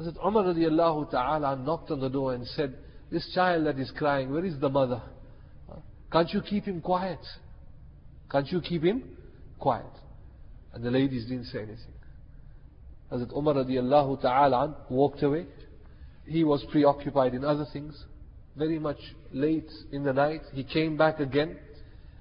[0.00, 2.74] Hazrat Umar radiallahu ta'ala knocked on the door and said,
[3.10, 5.02] this child that is crying, where is the mother?
[6.12, 7.20] Can't you keep him quiet?
[8.30, 9.02] Can't you keep him
[9.58, 9.86] quiet?
[10.72, 11.94] And the ladies didn't say anything.
[13.10, 15.46] Hazrat Umar radiallahu ta'ala walked away.
[16.26, 18.04] He was preoccupied in other things.
[18.56, 18.98] Very much
[19.32, 21.56] late in the night, he came back again.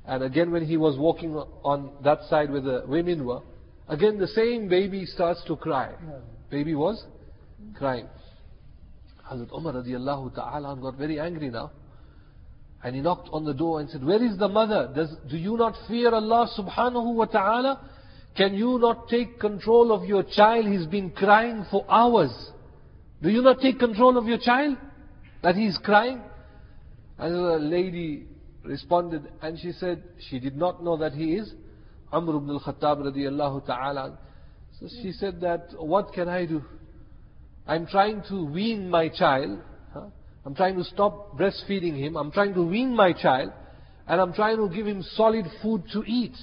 [0.06, 3.42] And again when he was walking on that side where the women were,
[3.90, 5.94] again the same baby starts to cry.
[6.50, 7.04] Baby was
[7.76, 8.08] crying.
[9.30, 11.72] Hazrat Umar radiallahu ta'ala got very angry now.
[12.84, 14.90] And he knocked on the door and said, Where is the mother?
[14.96, 17.90] Does, do you not fear Allah subhanahu wa ta'ala?
[18.38, 20.68] Can you not take control of your child?
[20.68, 22.32] He's been crying for hours.
[23.22, 24.78] Do you not take control of your child?
[25.42, 26.22] That he's crying?
[27.18, 28.28] And the lady
[28.64, 31.52] responded and she said she did not know that he is
[32.14, 34.20] Umar ibn al-Khattab radiallahu ta'ala.
[34.80, 36.62] So she said that, what can I do?
[37.66, 39.60] I'm trying to wean my child.
[40.46, 42.16] I'm trying to stop breastfeeding him.
[42.16, 43.52] I'm trying to wean my child.
[44.08, 46.36] And I'm trying to give him solid food to eat.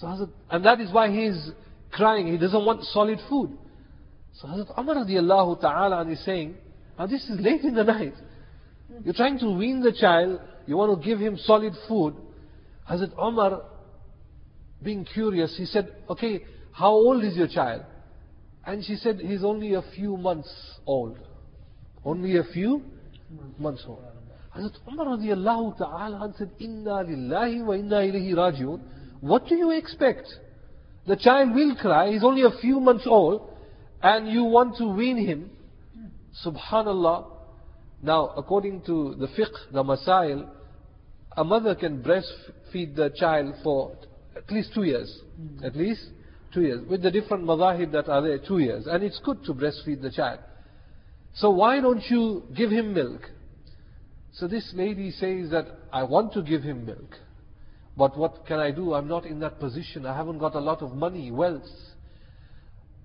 [0.00, 1.50] So Hazrat, and that is why he is
[1.90, 2.28] crying.
[2.28, 3.56] He doesn't want solid food.
[4.34, 6.56] So Hazrat Umar radiallahu ta'ala is saying,
[6.98, 8.14] now this is late in the night.
[9.04, 10.40] You're trying to wean the child.
[10.66, 12.14] You want to give him solid food.
[12.88, 13.62] Hazrat Umar,
[14.82, 17.82] being curious, he said, okay, how old is your child?
[18.64, 20.52] And she said, he's only a few months
[20.86, 21.18] old.
[22.04, 22.82] Only a few
[23.58, 24.04] months old.
[24.56, 28.80] Hazrat Umar radiallahu ta'ala said, Inna lillahi wa inna ilayhi rajiun.
[29.20, 30.26] What do you expect?
[31.06, 33.50] The child will cry, he's only a few months old,
[34.02, 35.50] and you want to wean him.
[36.44, 37.26] Subhanallah.
[38.02, 40.48] Now, according to the fiqh, the masail,
[41.36, 43.96] a mother can breastfeed the child for
[44.36, 45.20] at least two years.
[45.40, 45.64] Mm.
[45.64, 46.02] At least
[46.52, 46.86] two years.
[46.88, 48.86] With the different madahib that are there, two years.
[48.86, 50.40] And it's good to breastfeed the child.
[51.34, 53.22] So why don't you give him milk?
[54.32, 57.16] So this lady says that I want to give him milk.
[57.98, 58.94] But what can I do?
[58.94, 60.06] I'm not in that position.
[60.06, 61.68] I haven't got a lot of money, wealth.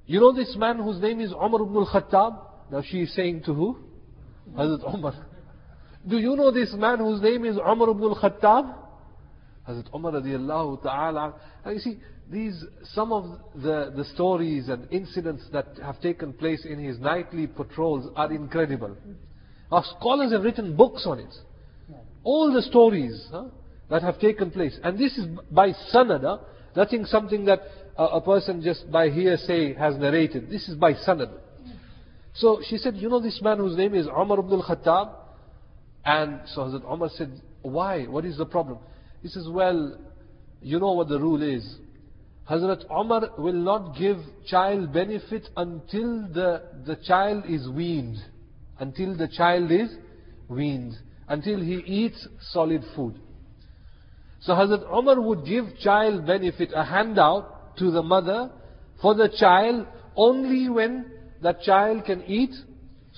[0.06, 2.72] You know this man whose name is Umar ibn al-Khattab?
[2.72, 3.80] Now she is saying to who?
[4.56, 5.16] Hazrat Umar.
[6.08, 8.76] Do you know this man whose name is Umar ibn al-Khattab?
[9.68, 11.34] Hazrat Umar radiallahu ta'ala.
[11.66, 11.98] And you see,
[12.30, 17.48] these, some of the, the stories and incidents that have taken place in his nightly
[17.48, 18.96] patrols are incredible.
[19.72, 21.34] Our scholars have written books on it.
[22.24, 23.46] All the stories huh,
[23.90, 24.78] that have taken place.
[24.84, 26.40] And this is by sanad,
[26.76, 27.62] nothing something that
[27.98, 30.50] a, a person just by hearsay has narrated.
[30.50, 31.32] This is by sanad.
[32.36, 35.16] So she said, you know this man whose name is Umar ibn al-Khattab?
[36.06, 38.06] And so Hazrat Umar said, why?
[38.06, 38.80] What is the problem?
[39.22, 39.98] He says, well,
[40.62, 41.78] you know what the rule is.
[42.50, 44.18] Hazrat Umar will not give
[44.48, 48.18] child benefit until the, the child is weaned.
[48.80, 49.96] Until the child is
[50.50, 50.96] weaned.
[51.28, 53.18] Until he eats solid food.
[54.44, 58.52] So Hazrat Umar would give child benefit, a handout to the mother
[59.02, 61.06] for the child only when
[61.42, 62.52] that child can eat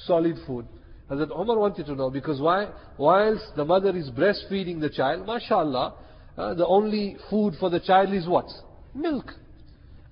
[0.06, 0.68] solid food.
[1.10, 2.68] Hazrat Umar wanted to know because why?
[2.98, 5.96] Whilst the mother is breastfeeding the child, mashallah,
[6.38, 8.46] uh, the only food for the child is what?
[8.94, 9.32] Milk.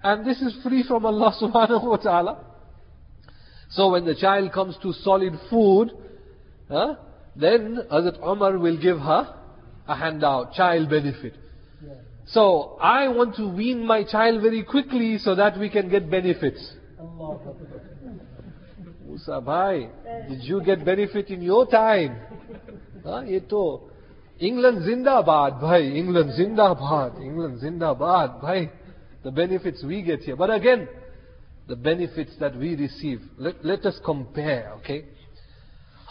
[0.03, 2.43] And this is free from Allah subhanahu wa ta'ala.
[3.69, 5.91] So when the child comes to solid food,
[6.71, 6.95] uh,
[7.35, 9.42] then Hazrat Umar will give her
[9.86, 11.34] a handout, child benefit.
[12.26, 16.74] So I want to wean my child very quickly so that we can get benefits.
[19.06, 19.88] Musa bhai,
[20.28, 22.16] did you get benefit in your time?
[23.06, 23.60] हाँ ये तो
[24.40, 28.70] England zindabad bhai, England zindabad, England zindabad bhai.
[29.24, 30.36] The benefits we get here.
[30.36, 30.88] But again,
[31.66, 33.20] the benefits that we receive.
[33.36, 35.04] Let, let us compare, okay?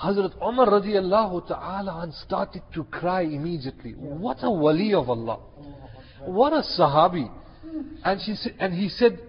[0.00, 3.92] Hazrat Umar radiallahu ta'ala started to cry immediately.
[3.92, 5.38] What a wali of Allah.
[6.24, 7.30] What a sahabi.
[8.04, 9.20] And, she and he said,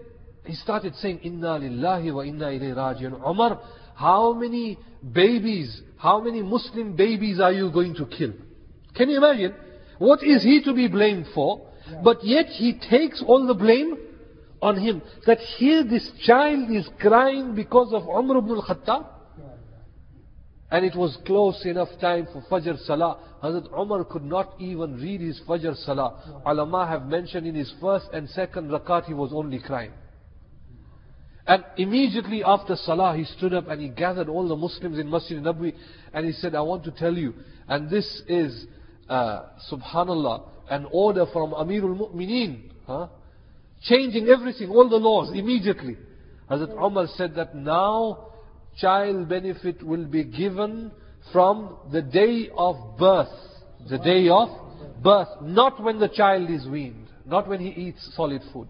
[0.45, 3.27] he started saying, Inna lillahi wa inna ilayhi rajiun.
[3.27, 3.59] Umar,
[3.95, 4.77] how many
[5.11, 8.33] babies, how many Muslim babies are you going to kill?
[8.95, 9.53] Can you imagine?
[9.99, 11.67] What is he to be blamed for?
[12.03, 13.97] But yet he takes all the blame
[14.61, 15.01] on him.
[15.25, 19.05] That here this child is crying because of Umar ibn al-Khattab.
[20.73, 23.19] And it was close enough time for Fajr Salah.
[23.43, 26.41] Hazrat Umar could not even read his Fajr Salah.
[26.47, 29.91] Ulama have mentioned in his first and second rakat he was only crying.
[31.45, 35.37] And immediately after Salah he stood up and he gathered all the Muslims in Masjid
[35.37, 35.75] Nabwi
[36.11, 37.35] and he said, I want to tell you,
[37.67, 38.65] and this is,
[39.07, 43.09] uh, subhanallah, an order from Amirul Mu'mineen, huh?
[43.83, 45.97] changing everything, all the laws immediately.
[46.49, 48.32] Hazrat Umar said that now
[48.77, 50.91] child benefit will be given
[51.31, 53.29] from the day of birth.
[53.89, 54.49] The day of
[55.01, 58.67] birth, not when the child is weaned, not when he eats solid food.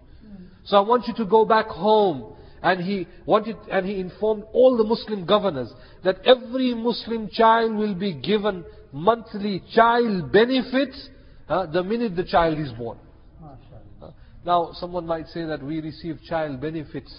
[0.64, 2.32] So I want you to go back home.
[2.62, 5.70] And he wanted, and he informed all the Muslim governors
[6.02, 10.88] that every Muslim child will be given monthly child benefit
[11.48, 12.96] uh, the minute the child is born.
[13.42, 14.10] Uh,
[14.46, 17.12] now, someone might say that we receive child benefits,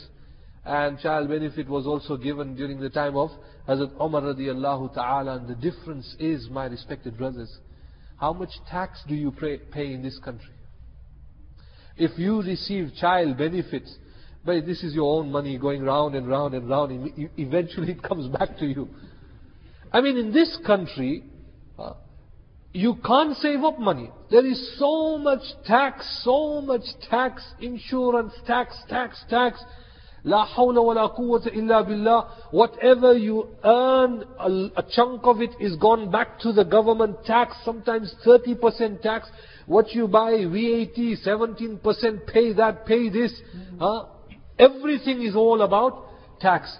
[0.65, 3.29] and child benefit was also given during the time of
[3.67, 7.59] Hazrat Umar radiallahu ta'ala, and the difference is, my respected brothers,
[8.17, 10.53] how much tax do you pay, pay in this country?
[11.97, 13.95] If you receive child benefits,
[14.43, 18.03] but this is your own money going round and round and round, e- eventually it
[18.03, 18.89] comes back to you.
[19.91, 21.23] I mean, in this country,
[21.79, 21.93] uh,
[22.73, 24.11] you can't save up money.
[24.29, 29.63] There is so much tax, so much tax, insurance, tax, tax, tax.
[32.51, 37.55] Whatever you earn, a, a chunk of it is gone back to the government tax,
[37.63, 39.29] sometimes 30% tax.
[39.67, 43.39] What you buy, VAT, 17%, pay that, pay this.
[43.79, 44.05] Huh?
[44.57, 46.07] Everything is all about
[46.39, 46.75] tax.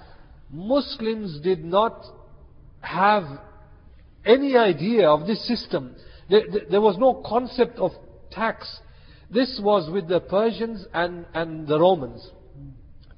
[0.52, 2.04] Muslims did not
[2.82, 3.26] have
[4.26, 5.96] any idea of this system.
[6.32, 7.92] There, there, was no concept of
[8.32, 8.80] tax.
[9.30, 12.32] This was with the Persians and, and the Romans.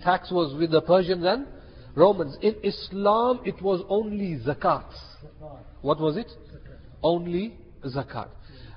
[0.07, 1.45] Tax was with the Persians and
[1.93, 2.37] Romans.
[2.41, 4.89] In Islam, it was only zakat.
[5.81, 6.31] What was it?
[7.03, 8.29] Only zakat.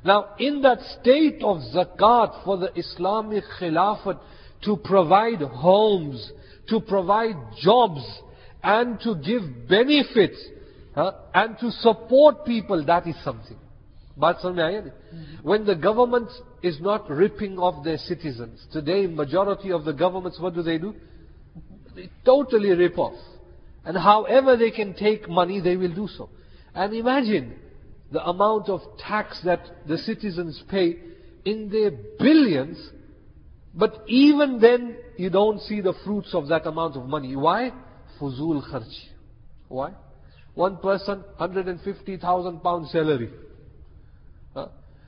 [0.05, 4.19] Now, in that state of zakat for the Islamic Khilafat
[4.65, 6.33] to provide homes,
[6.69, 8.05] to provide jobs,
[8.65, 10.45] and to give benefits,
[10.97, 13.57] huh, and to support people, that is something.
[15.45, 16.29] When the government
[16.65, 20.93] is not ripping off their citizens, today majority of the governments, what do they do?
[21.95, 23.19] They totally rip off.
[23.85, 26.29] And however they can take money, they will do so.
[26.75, 27.59] And imagine
[28.13, 30.99] the amount of tax that the citizens pay
[31.45, 32.91] in their billions,
[33.75, 37.35] but even then you don't see the fruits of that amount of money.
[37.37, 37.73] Why?
[38.21, 38.93] Fuzul kharch.
[39.69, 39.93] Why?
[40.55, 43.31] One person, 150,000 pound salary.
[44.55, 44.67] Uh,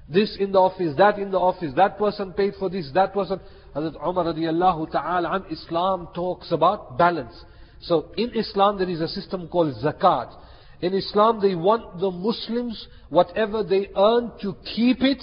[0.08, 3.40] this in the office, that in the office, that person paid for this, that person.
[3.74, 7.35] Hazrat Umar radiallahu ta'ala an Islam talks about balance.
[7.80, 10.32] So in Islam there is a system called zakat.
[10.80, 15.22] In Islam they want the Muslims, whatever they earn, to keep it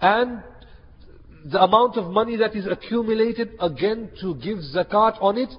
[0.00, 0.42] and
[1.44, 5.50] the amount of money that is accumulated, again to give zakat on it,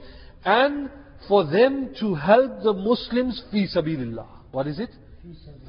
[0.46, 0.90] and
[1.28, 4.28] for them to help the Muslims fi sabilillah.
[4.52, 4.90] What is it?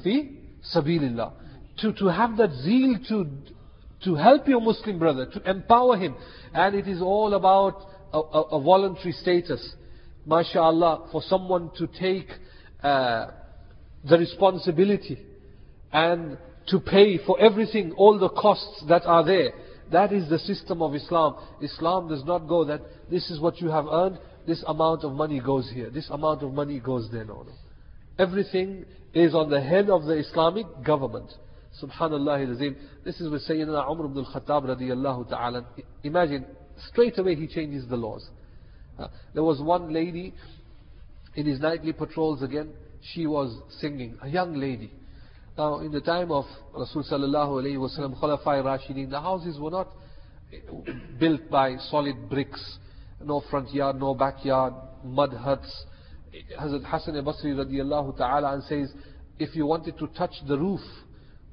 [0.03, 0.37] Fi
[0.73, 1.33] sabilillah.
[1.79, 3.25] To, to have that zeal to,
[4.03, 6.15] to help your Muslim brother, to empower him.
[6.53, 9.75] And it is all about a, a, a voluntary status.
[10.27, 12.27] MashaAllah, for someone to take
[12.83, 13.27] uh,
[14.07, 15.19] the responsibility
[15.91, 16.37] and
[16.67, 19.51] to pay for everything, all the costs that are there.
[19.91, 21.35] That is the system of Islam.
[21.61, 25.39] Islam does not go that this is what you have earned, this amount of money
[25.39, 27.25] goes here, this amount of money goes there.
[27.25, 27.51] No, no.
[28.17, 31.29] Everything is on the head of the Islamic government.
[31.81, 32.75] Subhanallah al-Azim.
[33.05, 35.65] This is with Sayyidina Umar ibn al-Khattab radiyallahu ta'ala.
[36.03, 36.45] Imagine,
[36.89, 38.27] straight away he changes the laws.
[38.99, 40.33] Uh, there was one lady
[41.35, 42.71] in his nightly patrols again,
[43.13, 44.91] she was singing, a young lady.
[45.57, 49.89] Now, in the time of Rasul sallallahu alayhi wasallam, Khulafai Rashidin, the houses were not
[51.19, 52.77] built by solid bricks,
[53.23, 55.85] no front yard, no backyard, mud huts.
[56.59, 58.91] Hazrat Hassan al-Basri radiallahu ta'ala and says,
[59.39, 60.81] if you wanted to touch the roof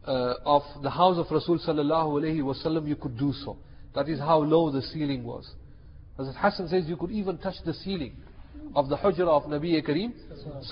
[0.09, 3.59] uh, of the house of Rasul sallallahu alayhi wasallam, you could do so.
[3.95, 5.51] That is how low the ceiling was.
[6.19, 8.17] Hazrat Hassan says you could even touch the ceiling
[8.75, 10.13] of the hujra of Nabi Kareem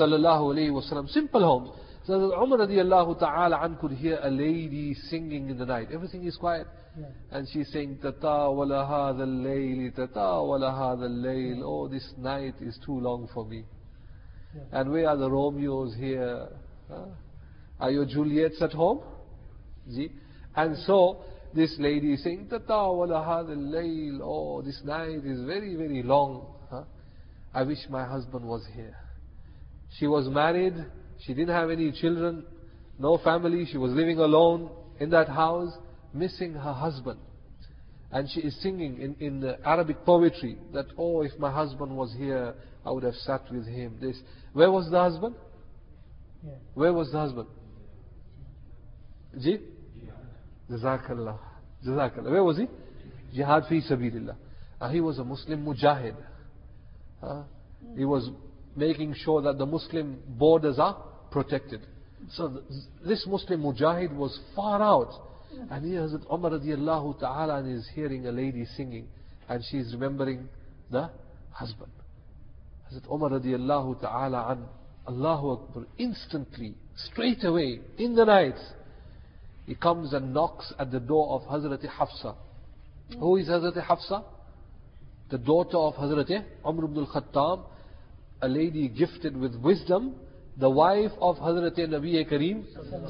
[0.01, 1.09] sallallahu alayhi wasallam.
[1.11, 1.73] Simple home.
[2.07, 5.89] So Hazrat Umar radiallahu ta'ala an could hear a lady singing in the night.
[5.93, 6.67] Everything is quiet.
[6.99, 7.07] Yeah.
[7.31, 11.61] And she's saying, Tatawala hadha al-layli, Tatawala hadha al-layl.
[11.63, 13.65] Oh, this night is too long for me.
[14.55, 14.81] Yeah.
[14.81, 16.49] And where are the Romeos here?
[16.89, 17.05] Huh?
[17.81, 19.01] Are your Juliets at home?
[19.91, 20.11] See?
[20.55, 21.25] And so,
[21.55, 24.21] this lady is saying, Tatawala hadha al-layl.
[24.23, 26.55] Oh, this night is very, very long.
[26.71, 26.85] Huh?
[27.55, 28.97] I wish my husband was here.
[29.99, 30.75] She was married,
[31.21, 32.45] she didn't have any children,
[32.99, 34.71] no family, she was living alone
[35.01, 35.73] in that house,
[36.13, 37.19] missing her husband.
[38.11, 42.15] And she is singing in, in the Arabic poetry that, oh, if my husband was
[42.17, 43.99] here, I would have sat with him.
[44.01, 44.17] This.
[44.53, 45.35] Where was the husband?
[46.45, 46.53] Yeah.
[46.75, 47.49] Where was the husband?
[49.41, 49.59] Ji?
[50.71, 51.39] Jazakallah.
[51.87, 52.31] Jazakallah.
[52.31, 52.67] Where was he?
[53.35, 54.37] Jihad fi sabilillah.
[54.81, 56.17] Uh, he was a Muslim mujahid.
[57.23, 57.43] Uh,
[57.97, 58.31] he was
[58.75, 60.97] making sure that the Muslim borders are
[61.31, 61.81] protected.
[62.33, 62.65] So th-
[63.07, 65.13] this Muslim mujahid was far out.
[65.71, 69.09] And here Hazrat Umar radiallahu ta'ala and is hearing a lady singing.
[69.49, 70.49] And she is remembering
[70.91, 71.11] the
[71.51, 71.93] husband.
[72.93, 74.65] Hazrat Umar radiallahu ta'ala an
[75.09, 78.57] Allahu Akbar instantly, straight away, in the night,
[79.67, 82.37] he comes and knocks at the door of Hazrat Hafsa.
[83.19, 84.25] Who is Hazrat Hafsa?
[85.31, 87.65] The daughter of Hazrat Umar ibn al-Khattab,
[88.43, 90.15] a lady gifted with wisdom,
[90.57, 92.65] the wife of Hazrat Nabi Kareem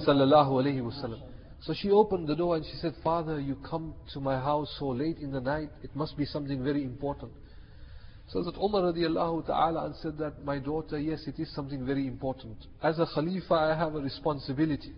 [0.07, 1.20] sallallahu alayhi wasallam.
[1.62, 4.88] So she opened the door and she said, Father, you come to my house so
[4.88, 7.32] late in the night, it must be something very important.
[8.28, 12.57] So that Umar radiallahu ta'ala said that, my daughter, yes, it is something very important.
[12.82, 14.92] As a Khalifa, I have a responsibility.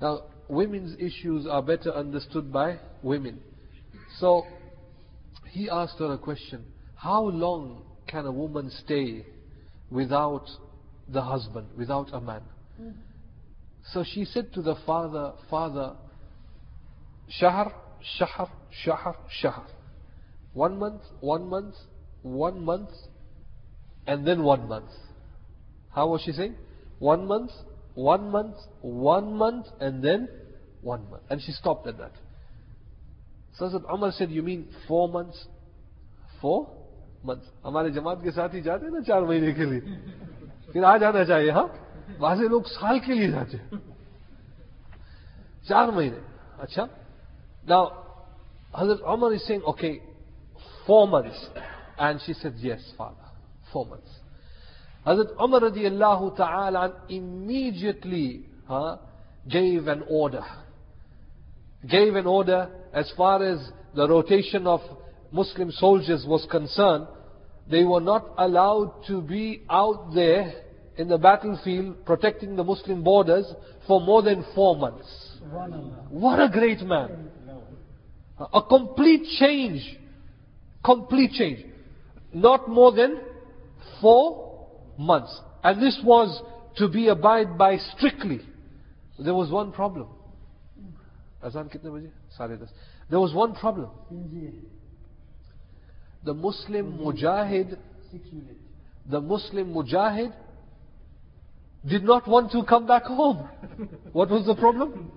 [0.00, 3.40] Now, women's issues are better understood by women.
[4.18, 4.44] So,
[5.50, 6.64] he asked her a question.
[6.94, 9.26] How long can a woman stay
[9.90, 10.46] without
[11.08, 12.42] the husband, without a man?
[12.80, 13.00] Mm-hmm.
[13.92, 15.96] So she said to the father, Father,
[17.28, 17.72] Shahr,
[18.18, 18.50] Shahr,
[18.84, 19.66] Shahr, Shahr.
[20.52, 21.74] One month, one month,
[22.22, 22.90] one month,
[24.06, 24.90] and then one month.
[25.90, 26.56] How was she saying?
[26.98, 27.50] One month,
[27.97, 30.27] one month, one month, and then
[30.81, 31.23] one month.
[31.29, 32.11] And she stopped at that.
[33.57, 35.45] So Hazrat Umar said, You mean four months?
[36.41, 36.67] Four
[37.23, 37.45] months.
[37.65, 39.79] हमारे जमात के साथ ही जाते हैं ना चार महीने के लिए
[40.73, 41.67] फिर आ जाना चाहिए हाँ
[42.19, 43.79] वहां से लोग साल के लिए जाते हैं
[45.69, 46.17] चार महीने
[46.65, 46.87] अच्छा
[47.69, 47.83] now
[48.75, 49.93] Hazrat Umar is saying okay
[50.85, 51.39] four months
[51.97, 53.29] and she said yes father
[53.71, 54.16] four months
[55.08, 58.96] Hazrat Umar radiallahu ta'ala immediately huh,
[59.48, 60.44] gave an order
[61.86, 63.58] gave an order as far as
[63.94, 64.80] the rotation of
[65.30, 67.06] Muslim soldiers was concerned,
[67.70, 70.52] they were not allowed to be out there
[70.96, 73.46] in the battlefield protecting the Muslim borders
[73.86, 75.06] for more than four months.
[76.10, 77.30] What a great man.
[78.52, 79.98] A complete change.
[80.84, 81.66] Complete change.
[82.32, 83.20] Not more than
[84.00, 84.47] four
[84.98, 85.40] months.
[85.62, 86.42] And this was
[86.76, 88.40] to be abide by strictly.
[89.18, 90.08] There was one problem.
[91.42, 93.90] There was one problem.
[96.24, 97.78] The Muslim mujahid,
[99.08, 100.32] the Muslim mujahid
[101.86, 103.48] did not want to come back home.
[104.12, 105.12] What was the problem?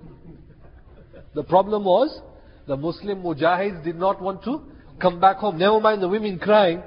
[1.34, 2.21] The problem was
[2.67, 4.61] the Muslim mujahids did not want to
[5.01, 5.57] come back home.
[5.57, 6.84] Never mind the women crying,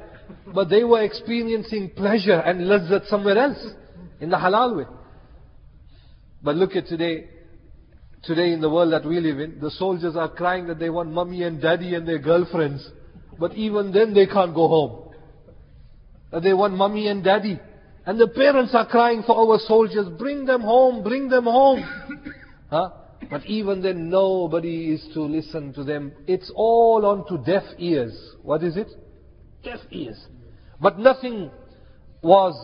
[0.55, 3.59] but they were experiencing pleasure and lazzat somewhere else
[4.21, 4.85] in the halal way.
[6.43, 7.29] But look at today.
[8.23, 11.11] Today in the world that we live in, the soldiers are crying that they want
[11.11, 12.89] mummy and daddy and their girlfriends.
[13.39, 15.15] But even then they can't go home.
[16.31, 17.61] That they want mummy and daddy.
[18.07, 21.83] And the parents are crying for our soldiers, bring them home, bring them home.
[22.71, 22.91] huh?
[23.31, 26.13] But even then nobody is to listen to them.
[26.27, 28.15] It's all on to deaf ears.
[28.43, 28.89] What is it?
[29.65, 30.27] Deaf ears.
[30.81, 31.51] But nothing
[32.23, 32.55] was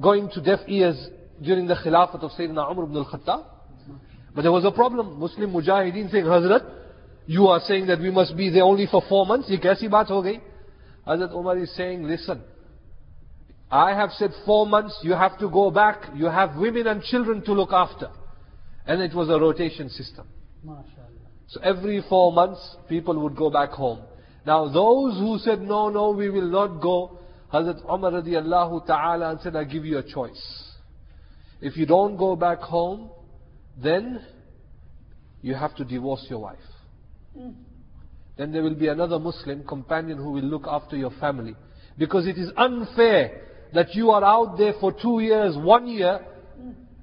[0.00, 1.08] going to deaf ears
[1.42, 3.44] during the Khilafat of Sayyidina Umar ibn al-Khattab.
[4.34, 5.18] But there was a problem.
[5.18, 6.68] Muslim Mujahideen saying, Hazrat,
[7.26, 9.48] you are saying that we must be there only for four months.
[9.48, 10.40] Ye kaisi baat ho gayi?
[11.06, 12.42] Hazrat Umar is saying, listen,
[13.70, 16.10] I have said four months, you have to go back.
[16.14, 18.08] You have women and children to look after.
[18.86, 20.28] And it was a rotation system.
[21.48, 24.00] So every four months, people would go back home.
[24.46, 27.18] Now those who said, no, no, we will not go,
[27.52, 30.72] Hazrat Umar radiallahu ta'ala said, I give you a choice.
[31.60, 33.10] If you don't go back home,
[33.82, 34.20] then
[35.40, 36.58] you have to divorce your wife.
[38.36, 41.54] Then there will be another Muslim companion who will look after your family.
[41.96, 43.42] Because it is unfair
[43.72, 46.20] that you are out there for two years, one year,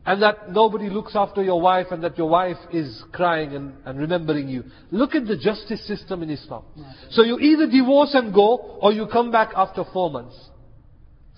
[0.06, 4.00] and that nobody looks after your wife and that your wife is crying and, and
[4.00, 4.64] remembering you.
[4.90, 6.64] Look at the justice system in Islam.
[7.12, 10.36] So you either divorce and go or you come back after four months.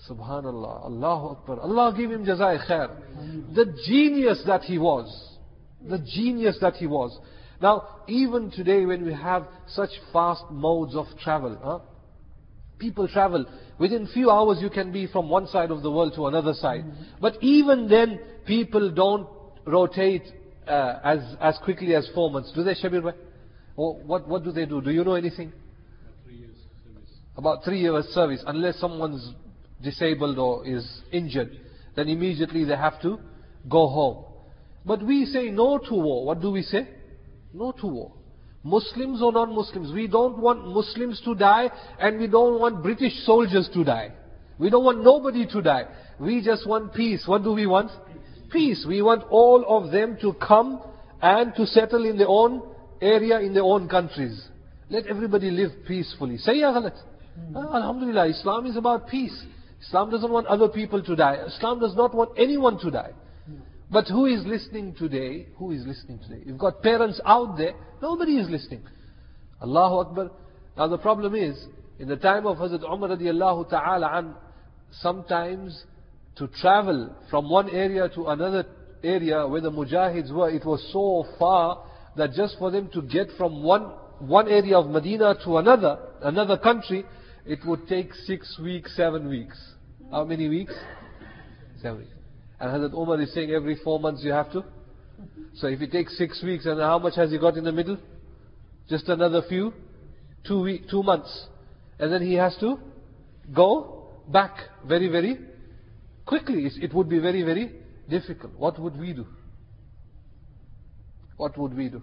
[0.08, 1.60] Subhanallah, Allahu Akbar.
[1.60, 3.54] Allah give him jazai khair.
[3.54, 5.38] The genius that he was.
[5.86, 7.18] The genius that he was.
[7.60, 11.78] Now, even today when we have such fast modes of travel, huh?
[12.84, 13.46] People travel.
[13.78, 16.84] Within few hours you can be from one side of the world to another side.
[17.20, 19.26] But even then, people don't
[19.64, 20.24] rotate
[20.68, 22.52] uh, as, as quickly as four months.
[22.54, 23.14] Do they, Shabir bhai?
[23.76, 24.82] Or what, what do they do?
[24.82, 25.52] Do you know anything?
[27.36, 28.42] About three years service.
[28.46, 29.32] Unless someone's
[29.82, 31.58] disabled or is injured,
[31.96, 33.18] then immediately they have to
[33.68, 34.24] go home.
[34.84, 36.26] But we say no to war.
[36.26, 36.86] What do we say?
[37.54, 38.12] No to war.
[38.64, 43.68] Muslims or non-Muslims, we don't want Muslims to die and we don't want British soldiers
[43.74, 44.10] to die.
[44.58, 45.84] We don't want nobody to die.
[46.18, 47.24] We just want peace.
[47.26, 47.90] What do we want?
[48.50, 48.84] Peace.
[48.88, 50.80] We want all of them to come
[51.20, 52.62] and to settle in their own
[53.02, 54.48] area, in their own countries.
[54.88, 56.38] Let everybody live peacefully.
[56.38, 56.96] Say ya ghalat.
[57.54, 59.44] Ah, Alhamdulillah, Islam is about peace.
[59.82, 61.36] Islam doesn't want other people to die.
[61.46, 63.10] Islam does not want anyone to die.
[63.94, 65.46] But who is listening today?
[65.56, 66.42] Who is listening today?
[66.44, 68.82] You've got parents out there, nobody is listening.
[69.62, 70.30] Allahu Akbar.
[70.76, 71.64] Now the problem is,
[72.00, 74.34] in the time of Hazrat Umar radiallahu ta'ala an,
[74.90, 75.84] sometimes
[76.34, 78.66] to travel from one area to another
[79.04, 81.86] area where the mujahids were, it was so far
[82.16, 86.58] that just for them to get from one, one area of Medina to another, another
[86.58, 87.04] country,
[87.46, 89.56] it would take six weeks, seven weeks.
[90.10, 90.74] How many weeks?
[91.80, 92.13] Seven weeks.
[92.64, 94.64] And Hazrat Umar is saying every four months you have to.
[95.56, 97.98] So if it takes six weeks, and how much has he got in the middle?
[98.88, 99.74] Just another few?
[100.48, 101.46] Two week, two months.
[101.98, 102.78] And then he has to
[103.54, 104.56] go back
[104.86, 105.38] very, very
[106.24, 106.66] quickly.
[106.80, 107.70] It would be very, very
[108.08, 108.54] difficult.
[108.56, 109.26] What would we do?
[111.36, 112.02] What would we do?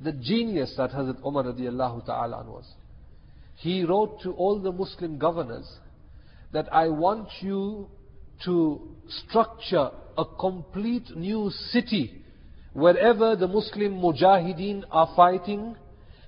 [0.00, 2.64] The genius that Hazrat Umar radiallahu ta'ala was.
[3.56, 5.70] He wrote to all the Muslim governors
[6.54, 7.90] that I want you
[8.45, 12.23] to structure a complete new city
[12.73, 15.75] wherever the Muslim mujahideen are fighting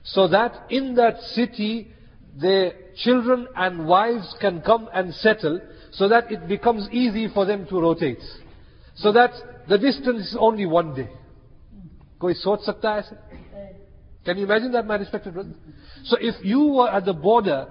[0.03, 1.87] so that in that city
[2.39, 5.59] their children and wives can come and settle
[5.91, 8.21] so that it becomes easy for them to rotate.
[8.95, 9.31] So that
[9.69, 11.09] the distance is only one day.
[12.19, 13.17] कोई सोच सकता है ऐसे?
[14.25, 15.53] Can you imagine that, my respected brothers?
[16.05, 17.67] So if you were at the border,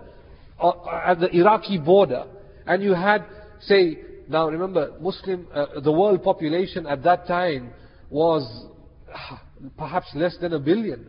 [0.59, 2.26] or at the Iraqi border,
[2.66, 3.24] and you had,
[3.61, 3.99] say,
[4.30, 7.71] now remember, Muslim, uh, the world population at that time
[8.09, 8.65] was
[9.78, 11.07] perhaps less than a billion.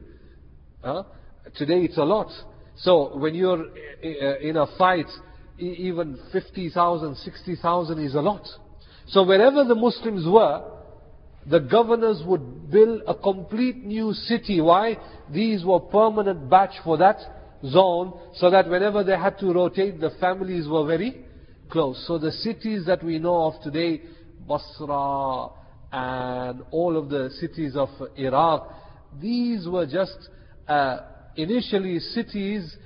[0.83, 1.05] Huh?
[1.57, 2.29] Today it's a lot.
[2.77, 5.07] So when you're uh, in a fight,
[5.59, 8.47] even 50,000, 60,000 is a lot.
[9.09, 10.63] So wherever the Muslims were,
[11.47, 14.61] the governors would build a complete new city.
[14.61, 14.97] Why?
[15.33, 17.19] These were permanent batch for that
[17.65, 21.25] zone, so that whenever they had to rotate, the families were very
[21.71, 22.03] close.
[22.07, 24.03] So the cities that we know of today,
[24.47, 25.51] Basra
[25.91, 28.73] and all of the cities of Iraq,
[29.21, 30.29] these were just
[30.67, 30.99] uh,
[31.37, 32.77] initially cities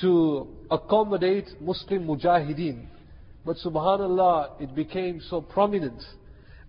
[0.00, 2.86] to accommodate Muslim mujahideen.
[3.44, 6.02] But subhanallah, it became so prominent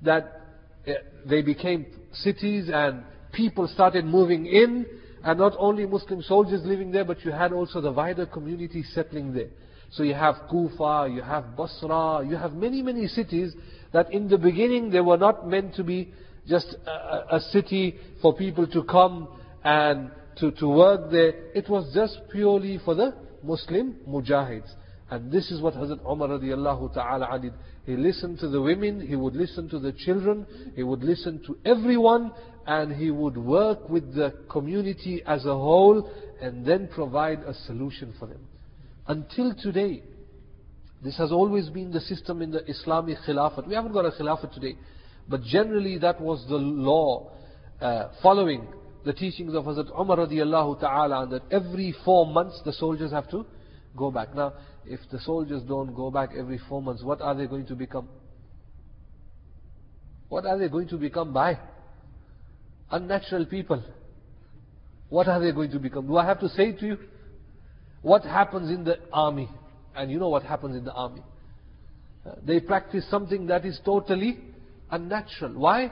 [0.01, 0.41] that
[0.87, 0.91] uh,
[1.27, 3.03] they became cities and
[3.33, 4.85] people started moving in
[5.23, 9.33] and not only Muslim soldiers living there, but you had also the wider community settling
[9.33, 9.49] there.
[9.91, 13.53] So you have Kufa, you have Basra, you have many, many cities
[13.91, 16.13] that in the beginning they were not meant to be
[16.47, 19.27] just a, a city for people to come
[19.63, 21.33] and to, to work there.
[21.55, 24.69] It was just purely for the Muslim mujahids.
[25.11, 27.53] And this is what Hazrat Umar radiallahu ta'ala did.
[27.85, 31.57] He listened to the women, he would listen to the children, he would listen to
[31.65, 32.31] everyone,
[32.67, 38.13] and he would work with the community as a whole, and then provide a solution
[38.19, 38.41] for them.
[39.09, 40.03] Until today,
[41.03, 43.67] this has always been the system in the Islamic Khilafat.
[43.67, 44.77] We haven't got a Khilafat today.
[45.27, 47.31] But generally that was the law
[47.81, 48.67] uh, following
[49.05, 53.27] the teachings of Hazrat Umar radiallahu ta'ala and that every four months the soldiers have
[53.31, 53.47] to
[53.97, 54.35] go back.
[54.35, 54.53] Now,
[54.85, 58.07] if the soldiers don't go back every four months, what are they going to become?
[60.27, 61.57] What are they going to become by?
[62.91, 63.83] Unnatural people.
[65.09, 66.05] What are they going to become?
[66.05, 66.97] Do I have to say to you?
[68.01, 69.49] What happens in the army?
[69.95, 71.21] And you know what happens in the army.
[72.25, 74.39] Uh, they practice something that is totally
[74.91, 75.53] unnatural.
[75.53, 75.91] Why?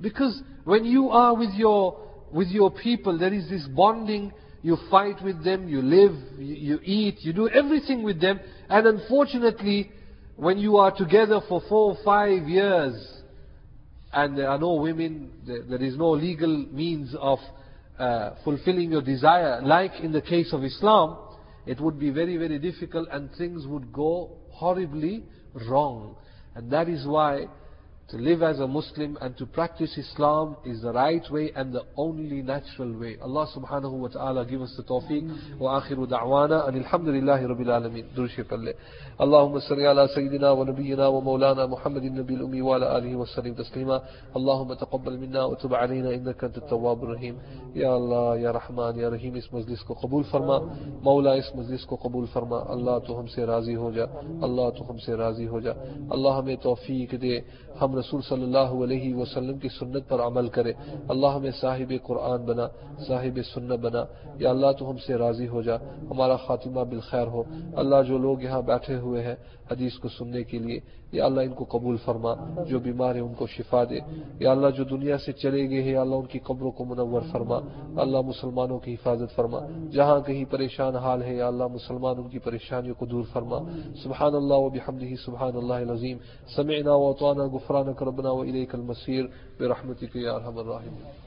[0.00, 1.98] Because when you are with your,
[2.32, 4.32] with your people, there is this bonding,
[4.62, 8.86] you fight with them, you live, you, you eat, you do everything with them, and
[8.86, 9.90] unfortunately,
[10.36, 12.94] when you are together for four or five years,
[14.12, 17.38] and there are no women, there, there is no legal means of
[17.98, 21.16] uh, fulfilling your desire, like in the case of Islam,
[21.66, 25.24] it would be very, very difficult and things would go horribly
[25.68, 26.16] wrong.
[26.54, 27.48] And that is why
[28.10, 31.82] to live as a Muslim and to practice Islam is the right way and the
[31.96, 33.16] only natural way.
[33.20, 35.58] Allah subhanahu wa ta'ala give us the tawfiq.
[35.58, 38.06] Wa akhiru da'wana and alhamdulillahi rabbil alameen.
[38.14, 38.74] Durshi palle.
[39.18, 43.26] Allahumma salli ala sayyidina wa nabiyyina wa maulana Muhammadin nabil ummi wa ala alihi wa
[43.26, 44.00] sallim taslima.
[44.36, 47.40] Allahumma taqabbal minna wa tub alayna innaka anta tawwab rahim.
[47.74, 50.58] Ya Allah, Ya Rahman, Ya Rahim اس مجلس کو قبول فرما
[51.02, 54.04] مولا اس مجلس کو قبول فرما اللہ تو ہم سے راضی ہو جا
[54.46, 55.72] اللہ تو ہم سے راضی ہو جا
[56.10, 57.40] اللہ ہمیں توفیق دے
[57.96, 60.72] رسول صلی اللہ علیہ وسلم کی سنت پر عمل کرے۔
[61.08, 62.68] اللہ ہمیں صاحب قرآن بنا،
[63.06, 64.04] صاحب سنت بنا۔
[64.36, 65.76] یا اللہ تو ہم سے راضی ہو جا،
[66.10, 67.42] ہمارا خاتمہ بالخیر ہو۔
[67.76, 69.34] اللہ جو لوگ یہاں بیٹھے ہوئے ہیں
[69.70, 70.80] حدیث کو سننے کے لیے۔
[71.12, 73.98] یا اللہ ان کو قبول فرما، جو بیمار ہیں ان کو شفا دے۔
[74.40, 77.58] یا اللہ جو دنیا سے چلے گئے ہیں اللہ ان کی قبروں کو منور فرما۔
[78.00, 79.58] اللہ مسلمانوں کی حفاظت فرما۔
[79.92, 83.58] جہاں کہیں پریشان حال ہے یا اللہ مسلمان ان کی پریشانیوں کو دور فرما۔
[84.02, 86.18] سبحان اللہ و بحمدہ، سبحان اللہ العظیم۔
[86.56, 89.24] سمعنا و اطعنا غفرانک ربنا و الیک المصیر
[89.60, 91.25] برحمتک یا ارحم الراحمین